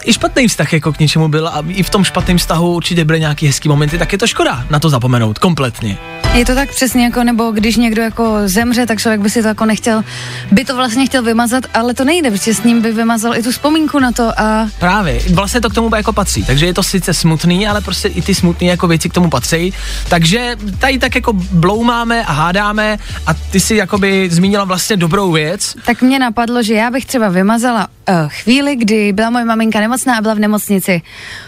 i 0.05 0.13
špatný 0.13 0.47
vztah 0.47 0.73
jako 0.73 0.93
k 0.93 0.99
něčemu 0.99 1.27
byl 1.27 1.47
a 1.47 1.63
i 1.67 1.83
v 1.83 1.89
tom 1.89 2.03
špatném 2.03 2.37
vztahu 2.37 2.75
určitě 2.75 3.05
byly 3.05 3.19
nějaký 3.19 3.47
hezký 3.47 3.69
momenty, 3.69 3.97
tak 3.97 4.11
je 4.11 4.17
to 4.17 4.27
škoda 4.27 4.65
na 4.69 4.79
to 4.79 4.89
zapomenout 4.89 5.39
kompletně. 5.39 5.97
Je 6.33 6.45
to 6.45 6.55
tak 6.55 6.69
přesně 6.69 7.03
jako, 7.03 7.23
nebo 7.23 7.51
když 7.51 7.77
někdo 7.77 8.01
jako 8.01 8.37
zemře, 8.45 8.85
tak 8.85 8.99
člověk 8.99 9.21
by 9.21 9.29
si 9.29 9.41
to 9.41 9.47
jako 9.47 9.65
nechtěl, 9.65 10.03
by 10.51 10.65
to 10.65 10.75
vlastně 10.75 11.05
chtěl 11.05 11.23
vymazat, 11.23 11.63
ale 11.73 11.93
to 11.93 12.05
nejde, 12.05 12.31
protože 12.31 12.53
s 12.53 12.63
ním 12.63 12.81
by 12.81 12.91
vymazal 12.91 13.35
i 13.35 13.43
tu 13.43 13.51
vzpomínku 13.51 13.99
na 13.99 14.11
to 14.11 14.39
a 14.39 14.67
Právě, 14.79 15.21
vlastně 15.33 15.61
to 15.61 15.69
k 15.69 15.73
tomu 15.73 15.95
jako 15.95 16.13
patří, 16.13 16.43
takže 16.43 16.65
je 16.65 16.73
to 16.73 16.83
sice 16.83 17.13
smutný, 17.13 17.67
ale 17.67 17.81
prostě 17.81 18.07
i 18.07 18.21
ty 18.21 18.35
smutné 18.35 18.67
jako 18.67 18.87
věci 18.87 19.09
k 19.09 19.13
tomu 19.13 19.29
patří, 19.29 19.73
takže 20.09 20.55
tady 20.79 20.99
tak 20.99 21.15
jako 21.15 21.33
bloumáme 21.33 22.25
a 22.25 22.31
hádáme 22.31 22.97
a 23.27 23.33
ty 23.33 23.59
si 23.59 23.75
jakoby 23.75 24.29
zmínila 24.31 24.63
vlastně 24.63 24.97
dobrou 24.97 25.31
věc, 25.31 25.75
tak 25.85 26.01
mě 26.01 26.19
napadlo, 26.19 26.63
že 26.63 26.73
já 26.73 26.91
bych 26.91 27.05
třeba 27.05 27.29
vymazala 27.29 27.87
chvíli, 28.27 28.75
kdy 28.75 29.13
byla 29.13 29.29
moje 29.29 29.45
maminka 29.45 29.79
nemocná 29.79 30.17
a 30.17 30.21
byla 30.21 30.33
v 30.33 30.39
nemocnici, 30.39 31.01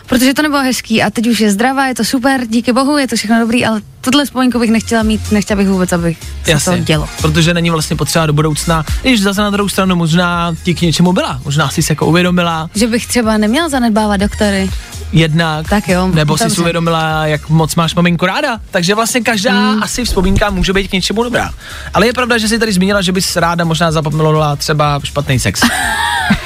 protože 0.08 0.34
to 0.34 0.42
nebylo 0.42 0.62
hezký 0.64 1.04
a 1.04 1.10
teď 1.10 1.28
už 1.28 1.40
je 1.40 1.52
zdravá, 1.52 1.88
je 1.88 1.96
to 1.96 2.04
super, 2.06 2.42
díky 2.48 2.74
bohu, 2.74 2.98
je 2.98 3.08
to 3.08 3.16
všechno 3.16 3.40
dobrý, 3.40 3.66
ale 3.66 3.82
tohle 4.02 4.26
vzpomínku 4.26 4.60
bych 4.60 4.72
nechtěla 4.72 5.04
mít, 5.04 5.32
nechtěla 5.32 5.58
bych 5.58 5.68
vůbec, 5.68 5.94
aby 5.94 6.16
se 6.44 6.52
Jasně, 6.52 6.78
to 6.78 6.84
dělo. 6.84 7.10
protože 7.22 7.54
není 7.54 7.70
vlastně 7.70 7.96
potřeba 7.96 8.26
do 8.26 8.34
budoucna, 8.34 8.84
když 9.02 9.22
zase 9.22 9.42
na 9.42 9.50
druhou 9.50 9.70
stranu 9.70 9.96
možná 9.96 10.56
ti 10.64 10.76
k 10.76 10.82
něčemu 10.82 11.14
byla, 11.14 11.42
možná 11.46 11.70
si 11.70 11.84
se 11.84 11.92
jako 11.92 12.06
uvědomila, 12.06 12.70
Že 12.76 12.88
bych 12.88 13.08
třeba 13.08 13.38
neměla 13.38 13.70
zanedbávat 13.70 14.20
doktory. 14.20 14.70
jednak, 15.12 15.70
Tak 15.70 15.88
jo, 15.90 16.08
nebo 16.08 16.38
si 16.38 16.62
uvědomila, 16.62 17.26
jak 17.28 17.50
moc 17.50 17.76
máš 17.76 17.96
maminku 17.96 18.26
ráda. 18.26 18.60
Takže 18.72 18.96
vlastně 18.96 19.22
každá 19.22 19.72
mm. 19.72 19.84
asi 19.84 20.06
vzpomínka 20.06 20.50
může 20.50 20.74
být 20.74 20.88
k 20.88 20.92
něčemu 20.92 21.24
dobrá. 21.24 21.50
Ale 21.94 22.06
je 22.06 22.14
pravda, 22.14 22.38
že 22.38 22.48
jsi 22.48 22.60
tady 22.60 22.74
zmínila, 22.74 23.02
že 23.02 23.12
bys 23.12 23.36
ráda 23.36 23.66
možná 23.66 23.92
zapomněla 23.92 24.56
třeba 24.56 25.00
špatný 25.04 25.40
sex. 25.40 25.62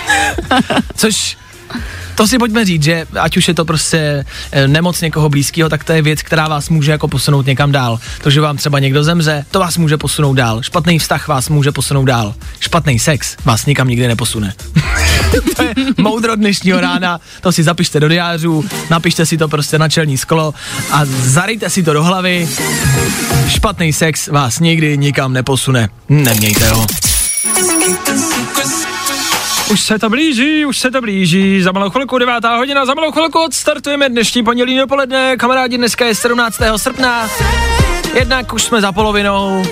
Což 0.95 1.37
to 2.17 2.27
si 2.27 2.37
pojďme 2.37 2.65
říct, 2.65 2.83
že 2.83 3.07
ať 3.19 3.37
už 3.37 3.47
je 3.47 3.53
to 3.53 3.65
prostě 3.65 4.25
eh, 4.51 4.67
nemoc 4.67 5.01
někoho 5.01 5.29
blízkého, 5.29 5.69
tak 5.69 5.83
to 5.83 5.93
je 5.93 6.01
věc, 6.01 6.21
která 6.21 6.47
vás 6.47 6.69
může 6.69 6.91
jako 6.91 7.07
posunout 7.07 7.45
někam 7.45 7.71
dál. 7.71 7.99
To, 8.23 8.29
že 8.29 8.41
vám 8.41 8.57
třeba 8.57 8.79
někdo 8.79 9.03
zemře, 9.03 9.45
to 9.51 9.59
vás 9.59 9.77
může 9.77 9.97
posunout 9.97 10.33
dál. 10.33 10.61
Špatný 10.61 10.99
vztah 10.99 11.27
vás 11.27 11.49
může 11.49 11.71
posunout 11.71 12.05
dál. 12.05 12.35
Špatný 12.59 12.99
sex 12.99 13.37
vás 13.45 13.65
nikam 13.65 13.87
nikdy 13.87 14.07
neposune. 14.07 14.53
to 15.55 15.63
je 15.63 15.73
moudro 15.97 16.35
dnešního 16.35 16.81
rána, 16.81 17.19
to 17.41 17.51
si 17.51 17.63
zapište 17.63 17.99
do 17.99 18.07
diářů, 18.07 18.65
napište 18.89 19.25
si 19.25 19.37
to 19.37 19.47
prostě 19.47 19.79
na 19.79 19.89
čelní 19.89 20.17
sklo 20.17 20.53
a 20.91 21.01
zarejte 21.05 21.69
si 21.69 21.83
to 21.83 21.93
do 21.93 22.03
hlavy. 22.03 22.49
Špatný 23.47 23.93
sex 23.93 24.27
vás 24.27 24.59
nikdy 24.59 24.97
nikam 24.97 25.33
neposune. 25.33 25.89
Nemějte 26.09 26.69
ho. 26.69 26.85
Už 29.71 29.81
se 29.81 29.99
to 29.99 30.09
blíží, 30.09 30.65
už 30.65 30.77
se 30.77 30.91
to 30.91 31.01
blíží. 31.01 31.61
Za 31.61 31.71
malou 31.71 31.89
chvilku, 31.89 32.17
devátá 32.17 32.57
hodina, 32.57 32.85
za 32.85 32.93
malou 32.93 33.11
chvilku 33.11 33.39
odstartujeme 33.39 34.09
dnešní 34.09 34.43
pondělí 34.43 34.77
dopoledne. 34.77 35.37
Kamarádi, 35.37 35.77
dneska 35.77 36.05
je 36.05 36.15
17. 36.15 36.59
srpna. 36.77 37.29
Jednak 38.13 38.53
už 38.53 38.63
jsme 38.63 38.81
za 38.81 38.91
polovinou 38.91 39.63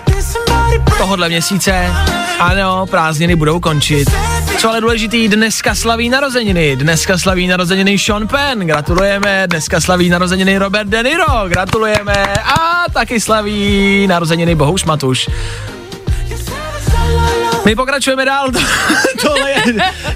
tohohle 0.97 1.29
měsíce. 1.29 1.91
Ano, 2.39 2.85
prázdniny 2.85 3.35
budou 3.35 3.59
končit. 3.59 4.11
Co 4.57 4.69
ale 4.69 4.81
důležitý, 4.81 5.27
dneska 5.27 5.75
slaví 5.75 6.09
narozeniny. 6.09 6.75
Dneska 6.75 7.17
slaví 7.17 7.47
narozeniny 7.47 7.99
Sean 7.99 8.27
Penn, 8.27 8.59
gratulujeme. 8.59 9.47
Dneska 9.47 9.81
slaví 9.81 10.09
narozeniny 10.09 10.57
Robert 10.57 10.89
De 10.89 11.03
Niro, 11.03 11.47
gratulujeme. 11.47 12.33
A 12.43 12.85
taky 12.93 13.19
slaví 13.19 14.07
narozeniny 14.07 14.55
Bohuš 14.55 14.85
Matuš. 14.85 15.29
My 17.65 17.75
pokračujeme 17.75 18.25
dál, 18.25 18.51
to, 18.51 18.59
tohle 19.21 19.51
je 19.51 19.63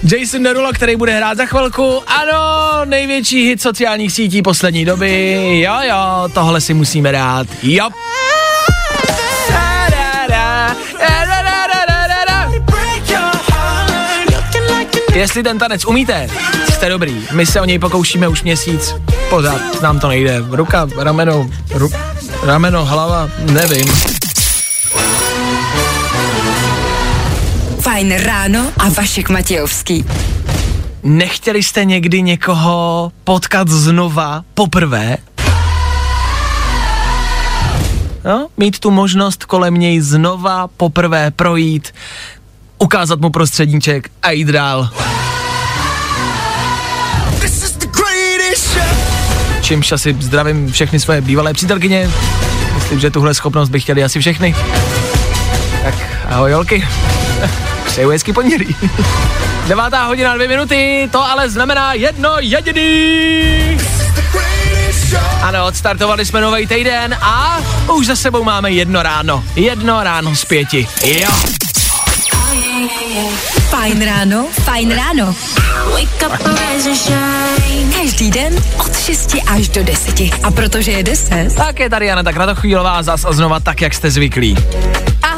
Jason 0.04 0.44
Derulo, 0.44 0.74
který 0.74 0.96
bude 0.96 1.14
hrát 1.14 1.38
za 1.38 1.46
chvilku. 1.46 2.04
Ano, 2.08 2.86
největší 2.86 3.48
hit 3.48 3.62
sociálních 3.62 4.12
sítí 4.14 4.42
poslední 4.42 4.86
doby. 4.86 5.36
Jo, 5.62 5.74
jo, 5.82 6.30
tohle 6.34 6.62
si 6.62 6.74
musíme 6.74 7.12
dát. 7.12 7.48
Jo. 7.64 7.90
Jestli 15.14 15.44
ten 15.44 15.60
tanec 15.60 15.86
umíte, 15.86 16.30
jste 16.74 16.90
dobrý. 16.90 17.26
My 17.32 17.46
se 17.46 17.62
o 17.62 17.66
něj 17.66 17.80
pokoušíme 17.80 18.28
už 18.28 18.44
měsíc. 18.44 18.96
Pořád 19.30 19.82
nám 19.82 20.00
to 20.00 20.08
nejde. 20.08 20.44
Ruka, 20.50 20.88
rameno, 20.98 21.50
ru, 21.74 21.90
rameno, 22.44 22.86
hlava, 22.86 23.30
nevím. 23.40 24.09
Fajn 28.00 28.12
ráno 28.12 28.72
a 28.78 28.90
Vašek 28.90 29.30
Matějovský. 29.30 30.06
Nechtěli 31.04 31.64
jste 31.64 31.86
někdy 31.86 32.22
někoho 32.22 33.12
potkat 33.24 33.68
znova 33.68 34.44
poprvé? 34.54 35.18
No, 38.26 38.48
mít 38.58 38.80
tu 38.80 38.92
možnost 38.92 39.46
kolem 39.46 39.74
něj 39.74 40.00
znova 40.00 40.68
poprvé 40.68 41.32
projít, 41.32 41.94
ukázat 42.78 43.20
mu 43.20 43.30
prostředníček 43.30 44.10
a 44.22 44.32
jít 44.32 44.48
dál. 44.48 44.90
Čímž 49.62 49.92
asi 49.92 50.16
zdravím 50.20 50.72
všechny 50.72 51.00
svoje 51.00 51.22
bývalé 51.22 51.54
přítelkyně. 51.54 52.12
Myslím, 52.76 53.00
že 53.00 53.12
tuhle 53.12 53.34
schopnost 53.34 53.70
by 53.70 53.80
chtěli 53.80 54.04
asi 54.04 54.20
všechny. 54.20 54.56
Tak 55.84 55.96
ahoj 56.30 56.52
Jolky. 56.52 56.88
Přeju 57.90 58.10
hezký 58.10 58.34
pondělí. 58.34 58.76
Devátá 59.68 60.06
hodina, 60.06 60.36
dvě 60.36 60.48
minuty, 60.48 61.10
to 61.12 61.24
ale 61.24 61.50
znamená 61.50 61.94
jedno 61.94 62.30
jediný. 62.40 63.78
Ano, 65.42 65.66
odstartovali 65.66 66.26
jsme 66.26 66.42
nový 66.42 66.68
týden 66.68 67.18
a 67.22 67.60
už 67.94 68.06
za 68.06 68.16
sebou 68.16 68.44
máme 68.44 68.72
jedno 68.72 69.04
ráno. 69.04 69.44
Jedno 69.56 70.04
ráno 70.04 70.36
z 70.36 70.46
pěti. 70.46 70.88
Jo. 71.06 71.30
Fajn 73.70 74.06
ráno, 74.06 74.48
fajn 74.64 74.96
ráno. 74.96 75.36
Každý 78.02 78.32
den 78.32 78.54
od 78.78 79.00
6 79.00 79.36
až 79.48 79.70
do 79.70 79.84
10. 79.84 80.20
A 80.44 80.52
protože 80.52 80.92
je 80.92 81.04
10, 81.04 81.56
Tak 81.56 81.80
je 81.80 81.90
tady 81.90 82.06
Jana 82.06 82.34
Kratochvílová 82.34 83.04
zas 83.04 83.26
a 83.26 83.34
znova 83.34 83.60
tak, 83.60 83.82
jak 83.82 83.94
jste 83.94 84.12
zvyklí. 84.12 84.58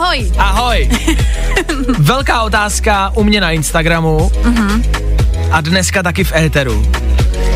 Ahoj. 0.01 0.31
Ahoj. 0.37 0.89
Velká 1.99 2.41
otázka 2.41 3.11
u 3.15 3.23
mě 3.23 3.41
na 3.41 3.51
Instagramu 3.51 4.31
a 5.51 5.61
dneska 5.61 6.03
taky 6.03 6.23
v 6.23 6.35
éteru. 6.35 6.87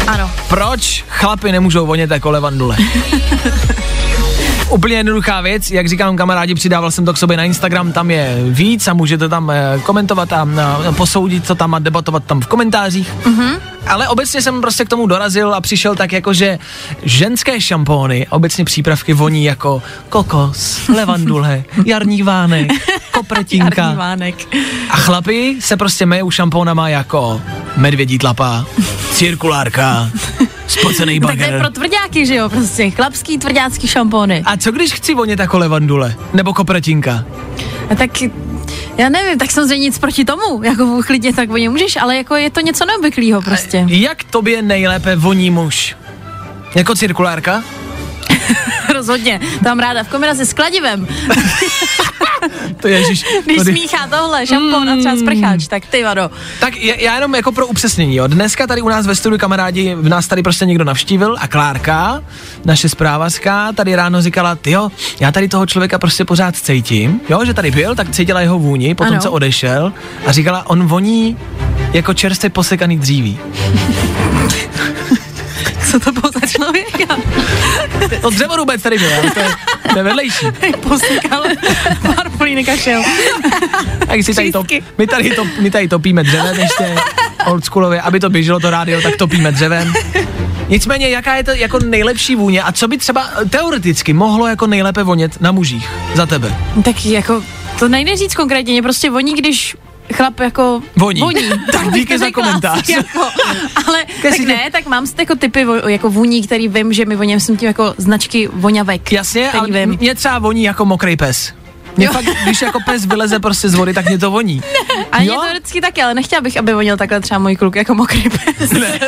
Ano. 0.07 0.31
Proč 0.47 1.03
chlapi 1.07 1.51
nemůžou 1.51 1.85
vonět 1.85 2.11
jako 2.11 2.31
levandule? 2.31 2.77
Úplně 4.69 4.95
jednoduchá 4.95 5.41
věc, 5.41 5.71
jak 5.71 5.87
říkám 5.87 6.17
kamarádi, 6.17 6.55
přidával 6.55 6.91
jsem 6.91 7.05
to 7.05 7.13
k 7.13 7.17
sobě 7.17 7.37
na 7.37 7.43
Instagram, 7.43 7.91
tam 7.91 8.11
je 8.11 8.37
víc 8.49 8.87
a 8.87 8.93
můžete 8.93 9.29
tam 9.29 9.51
eh, 9.51 9.79
komentovat 9.83 10.33
a 10.33 10.47
eh, 10.89 10.91
posoudit 10.91 11.47
to 11.47 11.55
tam 11.55 11.73
a 11.73 11.79
debatovat 11.79 12.23
tam 12.23 12.41
v 12.41 12.47
komentářích. 12.47 13.13
Mm-hmm. 13.23 13.59
Ale 13.87 14.07
obecně 14.07 14.41
jsem 14.41 14.61
prostě 14.61 14.85
k 14.85 14.89
tomu 14.89 15.07
dorazil 15.07 15.53
a 15.53 15.61
přišel 15.61 15.95
tak 15.95 16.11
jako, 16.11 16.33
že 16.33 16.59
ženské 17.03 17.61
šampóny, 17.61 18.27
obecně 18.29 18.65
přípravky 18.65 19.13
voní 19.13 19.43
jako 19.43 19.83
kokos, 20.09 20.87
levandule, 20.87 21.63
jarní 21.85 22.23
vánek, 22.23 22.71
kopretinka. 23.11 23.93
Vánek. 23.93 24.35
A 24.89 24.97
chlapi 24.97 25.55
se 25.59 25.77
prostě 25.77 26.05
mejou 26.05 26.31
šampónama 26.31 26.89
jako 26.89 27.41
medvědí 27.77 28.17
tlapa, 28.17 28.65
cirkulárka, 29.11 30.09
spocený 30.67 31.19
Tak 31.19 31.27
to 31.29 31.41
je 31.43 31.47
bager. 31.47 31.59
pro 31.59 31.69
tvrdáky, 31.69 32.25
že 32.25 32.35
jo, 32.35 32.49
prostě 32.49 32.89
chlapský 32.89 33.37
tvrdácký 33.37 33.87
šampóny. 33.87 34.41
A 34.45 34.57
co 34.57 34.71
když 34.71 34.93
chci 34.93 35.13
vonět 35.13 35.39
jako 35.39 35.57
levandule? 35.57 36.15
Nebo 36.33 36.53
kopretinka? 36.53 37.25
A 37.91 37.95
tak 37.95 38.11
já 38.97 39.09
nevím, 39.09 39.39
tak 39.39 39.51
samozřejmě 39.51 39.85
nic 39.85 39.99
proti 39.99 40.25
tomu, 40.25 40.63
jako 40.63 41.01
klidně 41.05 41.33
tak 41.33 41.49
o 41.49 41.57
ně 41.57 41.69
můžeš, 41.69 41.95
ale 41.95 42.17
jako 42.17 42.35
je 42.35 42.49
to 42.49 42.61
něco 42.61 42.85
neobvyklého 42.85 43.41
prostě. 43.41 43.85
Jak 43.87 44.23
tobě 44.23 44.61
nejlépe 44.61 45.15
voní 45.15 45.51
muž? 45.51 45.95
Jako 46.75 46.95
cirkulárka? 46.95 47.63
Rozhodně, 48.93 49.39
tam 49.63 49.79
ráda 49.79 50.03
v 50.03 50.07
kombinaci 50.07 50.45
s 50.45 50.53
kladivem, 50.53 51.07
To 52.85 52.89
je, 52.89 52.99
ježiš, 52.99 53.23
když 53.45 53.57
tady- 53.57 53.71
smíchá 53.71 54.07
tohle, 54.07 54.47
šampón 54.47 54.89
a 54.89 54.97
třeba 54.97 55.15
sprcháč, 55.17 55.67
tak 55.67 55.85
ty 55.85 56.03
vado. 56.03 56.31
Tak 56.59 56.77
já, 56.77 56.95
já 56.95 57.15
jenom 57.15 57.35
jako 57.35 57.51
pro 57.51 57.67
upřesnění, 57.67 58.15
jo. 58.15 58.27
Dneska 58.27 58.67
tady 58.67 58.81
u 58.81 58.89
nás 58.89 59.07
ve 59.07 59.15
studiu 59.15 59.39
kamarádi, 59.39 59.95
v 59.95 60.09
nás 60.09 60.27
tady 60.27 60.43
prostě 60.43 60.65
někdo 60.65 60.83
navštívil 60.83 61.35
a 61.39 61.47
Klárka, 61.47 62.23
naše 62.65 62.89
zprávařka, 62.89 63.71
tady 63.73 63.95
ráno 63.95 64.21
říkala, 64.21 64.57
jo, 64.65 64.91
já 65.19 65.31
tady 65.31 65.47
toho 65.47 65.65
člověka 65.65 65.99
prostě 65.99 66.25
pořád 66.25 66.55
cítím, 66.55 67.21
jo, 67.29 67.45
že 67.45 67.53
tady 67.53 67.71
byl, 67.71 67.95
tak 67.95 68.11
cítila 68.11 68.41
jeho 68.41 68.59
vůni, 68.59 68.95
potom 68.95 69.13
Ano. 69.13 69.21
co 69.21 69.31
odešel 69.31 69.93
a 70.25 70.31
říkala, 70.31 70.69
on 70.69 70.87
voní 70.87 71.37
jako 71.93 72.13
čerstvě 72.13 72.49
posekaný 72.49 72.97
dříví. 72.99 73.39
Co 75.91 75.99
to 75.99 76.11
bylo 76.11 76.31
za 76.41 76.47
člověka? 76.47 77.17
To 78.21 78.29
dřevorubec 78.29 78.81
tady 78.81 78.97
byl, 78.97 79.09
ale 79.13 79.31
to 79.31 79.39
je, 79.39 79.49
to 79.91 79.97
je 79.97 80.03
vedlejší. 80.03 80.45
Posykal 80.81 81.43
pár 82.01 82.29
polínek 82.37 82.69
a 82.69 82.77
šel. 82.77 83.03
Tak 84.07 84.23
si 84.23 84.33
tady 84.33 84.51
to, 84.51 84.63
my 84.97 85.07
tady, 85.07 85.29
to, 85.29 85.45
my 85.59 85.71
tady 85.71 85.87
topíme 85.87 86.23
dřevem 86.23 86.59
ještě 86.59 86.95
oldschoolově, 87.45 88.01
aby 88.01 88.19
to 88.19 88.29
běželo 88.29 88.59
to 88.59 88.69
rádio, 88.69 89.01
tak 89.01 89.15
topíme 89.15 89.51
dřevem. 89.51 89.93
Nicméně, 90.69 91.09
jaká 91.09 91.35
je 91.35 91.43
to 91.43 91.51
jako 91.51 91.79
nejlepší 91.79 92.35
vůně 92.35 92.63
a 92.63 92.71
co 92.71 92.87
by 92.87 92.97
třeba 92.97 93.29
teoreticky 93.49 94.13
mohlo 94.13 94.47
jako 94.47 94.67
nejlépe 94.67 95.03
vonět 95.03 95.41
na 95.41 95.51
mužích 95.51 95.89
za 96.13 96.25
tebe? 96.25 96.55
Tak 96.83 97.05
jako, 97.05 97.43
to 97.79 97.87
nejde 97.87 98.15
říct 98.15 98.35
konkrétně, 98.35 98.73
mě 98.73 98.81
prostě 98.81 99.09
voní, 99.09 99.33
když 99.33 99.75
chlap 100.15 100.39
jako 100.39 100.81
Voní. 100.95 101.21
voní. 101.21 101.49
Tak 101.71 101.93
díky 101.93 102.17
za 102.19 102.31
komentář. 102.31 102.89
Jako, 102.95 103.29
ale 103.87 104.05
tak 104.21 104.33
si 104.33 104.39
tě- 104.39 104.47
ne, 104.47 104.69
tak 104.71 104.85
mám 104.85 105.05
jako 105.19 105.35
typy 105.35 105.65
vo, 105.65 105.73
jako 105.75 106.09
vůní, 106.09 106.43
který 106.43 106.67
vím, 106.67 106.93
že 106.93 107.05
mi 107.05 107.15
voním, 107.15 107.39
jsem 107.39 107.57
tím 107.57 107.67
jako 107.67 107.93
značky 107.97 108.49
voňavek. 108.53 109.11
Jasně, 109.11 109.51
ale 109.51 109.67
vím. 109.71 109.97
mě 109.99 110.15
třeba 110.15 110.39
voní 110.39 110.63
jako 110.63 110.85
mokrý 110.85 111.17
pes. 111.17 111.53
Mě 111.97 112.07
fakt, 112.09 112.25
když 112.43 112.61
jako 112.61 112.79
pes 112.85 113.05
vyleze 113.11 113.39
prostě 113.39 113.69
z 113.69 113.73
vody, 113.75 113.93
tak 113.93 114.05
mě 114.05 114.17
to 114.17 114.31
voní. 114.31 114.61
A 115.11 115.19
mě 115.19 115.27
Jo? 115.27 115.41
to 115.41 115.49
vždycky 115.49 115.81
taky, 115.81 116.01
ale 116.01 116.13
nechtěla 116.13 116.41
bych, 116.41 116.57
aby 116.57 116.73
vonil 116.73 116.97
takhle 116.97 117.19
třeba 117.21 117.39
můj 117.39 117.55
kluk 117.55 117.75
jako 117.75 117.93
mokrý 117.95 118.23
pes. 118.29 118.71
Ne. 118.71 118.99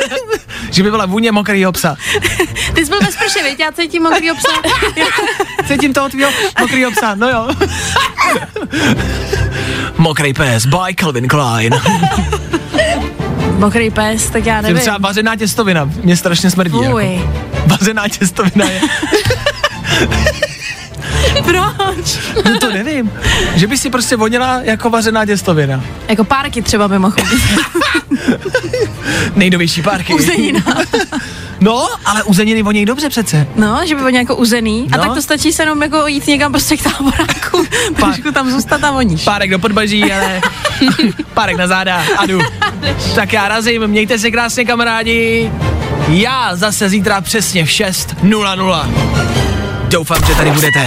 že 0.70 0.82
by 0.82 0.90
byla 0.90 1.06
vůně 1.06 1.32
mokrýho 1.32 1.72
psa. 1.72 1.96
Ty 2.74 2.84
jsi 2.86 2.90
byl 2.90 3.00
bez 3.00 3.16
prše, 3.16 3.42
viď? 3.42 3.60
Já 3.60 3.72
cítím 3.72 4.02
mokrý 4.02 4.28
psa. 4.36 4.52
Cítím 5.68 5.92
toho 5.92 6.08
tvýho 6.08 6.30
mokrýho 6.60 6.90
psa, 6.90 7.14
no 7.14 7.28
jo. 7.28 7.48
Mokrý 9.98 10.32
pes, 10.32 10.66
by 10.66 10.94
Calvin 10.94 11.28
Klein. 11.28 11.74
mokrý 13.58 13.90
pes, 13.90 14.30
tak 14.30 14.46
já 14.46 14.60
nevím. 14.60 14.80
třeba 14.80 14.98
vařená 14.98 15.36
těstovina, 15.36 15.90
mě 16.02 16.16
strašně 16.16 16.50
smrdí. 16.50 16.76
Jako. 16.82 16.90
Fuj. 16.90 17.20
Vařená 17.66 18.08
těstovina 18.08 18.64
je, 18.70 18.80
Proč? 21.44 22.18
no 22.44 22.58
to 22.60 22.70
nevím, 22.70 23.10
že 23.54 23.66
by 23.66 23.78
si 23.78 23.90
prostě 23.90 24.16
vonila 24.16 24.60
jako 24.62 24.90
vařená 24.90 25.26
těstovina. 25.26 25.80
Jako 26.08 26.24
párky 26.24 26.62
třeba 26.62 26.88
by 26.88 26.98
mohl 26.98 27.14
chodit. 27.20 27.42
Nejnovější 29.36 29.82
párky. 29.82 30.14
Uzenina. 30.14 30.60
No, 31.60 31.86
ale 32.04 32.22
uzeniny 32.22 32.62
vonějí 32.62 32.86
dobře 32.86 33.08
přece. 33.08 33.46
No, 33.56 33.80
že 33.84 33.94
by 33.94 34.00
byl 34.00 34.10
nějakou 34.10 34.34
uzený. 34.34 34.88
A 34.92 34.96
No. 34.96 35.02
tak 35.04 35.14
to 35.14 35.22
stačí 35.22 35.52
se 35.52 35.62
jenom 35.62 35.82
jako 35.82 36.06
jít 36.06 36.26
někam 36.26 36.52
prostě 36.52 36.76
k 36.76 36.82
táboráku. 36.82 37.64
Trošku 37.96 38.32
tam 38.32 38.50
zůstat 38.50 38.84
a 38.84 38.90
voníš. 38.90 39.22
Párek 39.24 39.50
do 39.50 39.58
podbaží, 39.58 40.12
ale 40.12 40.40
párek 41.34 41.56
na 41.56 41.66
záda 41.66 42.02
a 42.18 42.26
jdu. 42.26 42.40
Tak 43.14 43.32
já 43.32 43.48
razím, 43.48 43.86
mějte 43.86 44.18
se 44.18 44.30
krásně 44.30 44.64
kamarádi. 44.64 45.52
Já 46.08 46.56
zase 46.56 46.88
zítra 46.88 47.20
přesně 47.20 47.64
v 47.64 47.68
6.00. 47.68 48.90
Doufám, 49.88 50.18
že 50.28 50.34
tady 50.34 50.50
budete. 50.50 50.86